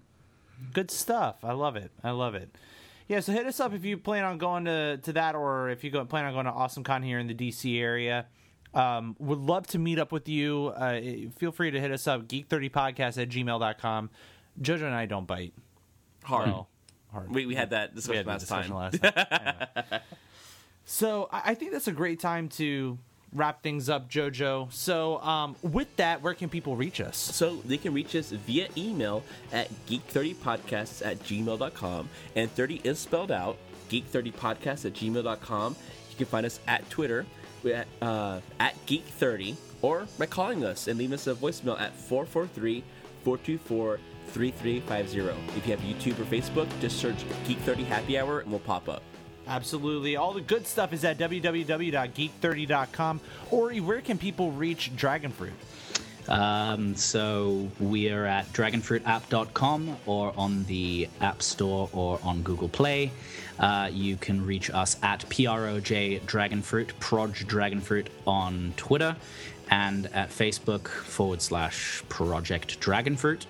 [0.72, 1.36] Good stuff.
[1.44, 1.90] I love it.
[2.02, 2.54] I love it.
[3.08, 5.84] Yeah, so hit us up if you plan on going to, to that or if
[5.84, 8.26] you go, plan on going to AwesomeCon here in the DC area.
[8.74, 10.68] Um, would love to meet up with you.
[10.74, 11.00] Uh,
[11.36, 14.10] feel free to hit us up, geek30podcast at gmail.com.
[14.60, 15.52] Jojo and I don't bite.
[16.24, 16.46] hard.
[16.48, 16.68] Well,
[17.10, 17.34] hard.
[17.34, 18.90] We, we had that discussion had last discussion time.
[18.92, 19.26] last time.
[19.90, 20.02] Anyway.
[20.84, 22.98] So I, I think that's a great time to
[23.32, 24.72] wrap things up, Jojo.
[24.72, 27.16] So um, with that, where can people reach us?
[27.16, 29.22] So they can reach us via email
[29.52, 32.08] at geek30podcasts at gmail.com.
[32.36, 33.56] And 30 is spelled out,
[33.90, 35.76] geek30podcasts at gmail.com.
[36.10, 37.26] You can find us at Twitter
[37.64, 42.84] at, uh, at geek30 or by calling us and leaving us a voicemail at 443
[43.24, 45.58] 424 3350.
[45.58, 49.02] If you have YouTube or Facebook, just search Geek30 Happy Hour and we'll pop up.
[49.46, 50.16] Absolutely.
[50.16, 53.20] All the good stuff is at www.geek30.com.
[53.50, 55.52] Or where can people reach Dragonfruit?
[56.28, 63.10] Um, so we are at dragonfruitapp.com or on the App Store or on Google Play.
[63.58, 69.16] Uh, you can reach us at PROJ Dragonfruit, Proj Dragonfruit on Twitter,
[69.70, 73.44] and at Facebook forward slash Project Dragonfruit.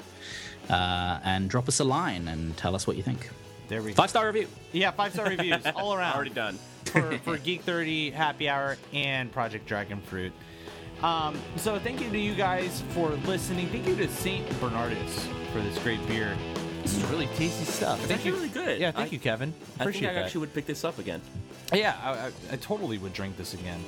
[0.70, 3.28] Uh, and drop us a line and tell us what you think.
[3.72, 3.94] There we go.
[3.94, 4.48] Five star review.
[4.72, 6.14] Yeah, five star reviews all around.
[6.14, 6.58] Already done.
[6.84, 10.30] for, for Geek 30 Happy Hour and Project Dragonfruit.
[11.02, 13.68] Um, so thank you to you guys for listening.
[13.70, 16.36] Thank you to Saint Bernardus for this great beer.
[16.82, 17.98] This is really tasty stuff.
[18.00, 18.36] It's thank actually you.
[18.36, 18.78] really good.
[18.78, 19.48] Yeah, thank I- you, Kevin.
[19.48, 20.24] I think Appreciate I that.
[20.26, 21.22] actually would pick this up again.
[21.72, 23.82] Yeah, I, I, I totally would drink this again.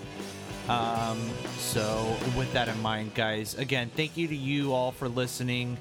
[0.67, 1.21] Um,
[1.59, 5.77] so with that in mind, guys, again, thank you to you all for listening.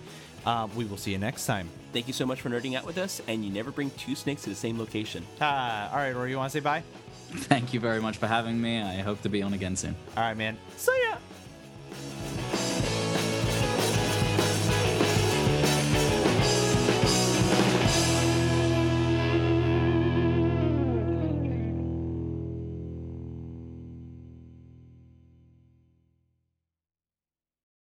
[0.46, 1.70] Uh, we will see you next time.
[1.94, 4.42] Thank you so much for nerding out with us, and you never bring two snakes
[4.44, 5.24] to the same location.
[5.40, 6.82] Uh, all right, Ori, you want to say bye?
[7.30, 8.82] Thank you very much for having me.
[8.82, 9.96] I hope to be on again soon.
[10.18, 10.58] All right, man.
[10.76, 11.18] See ya.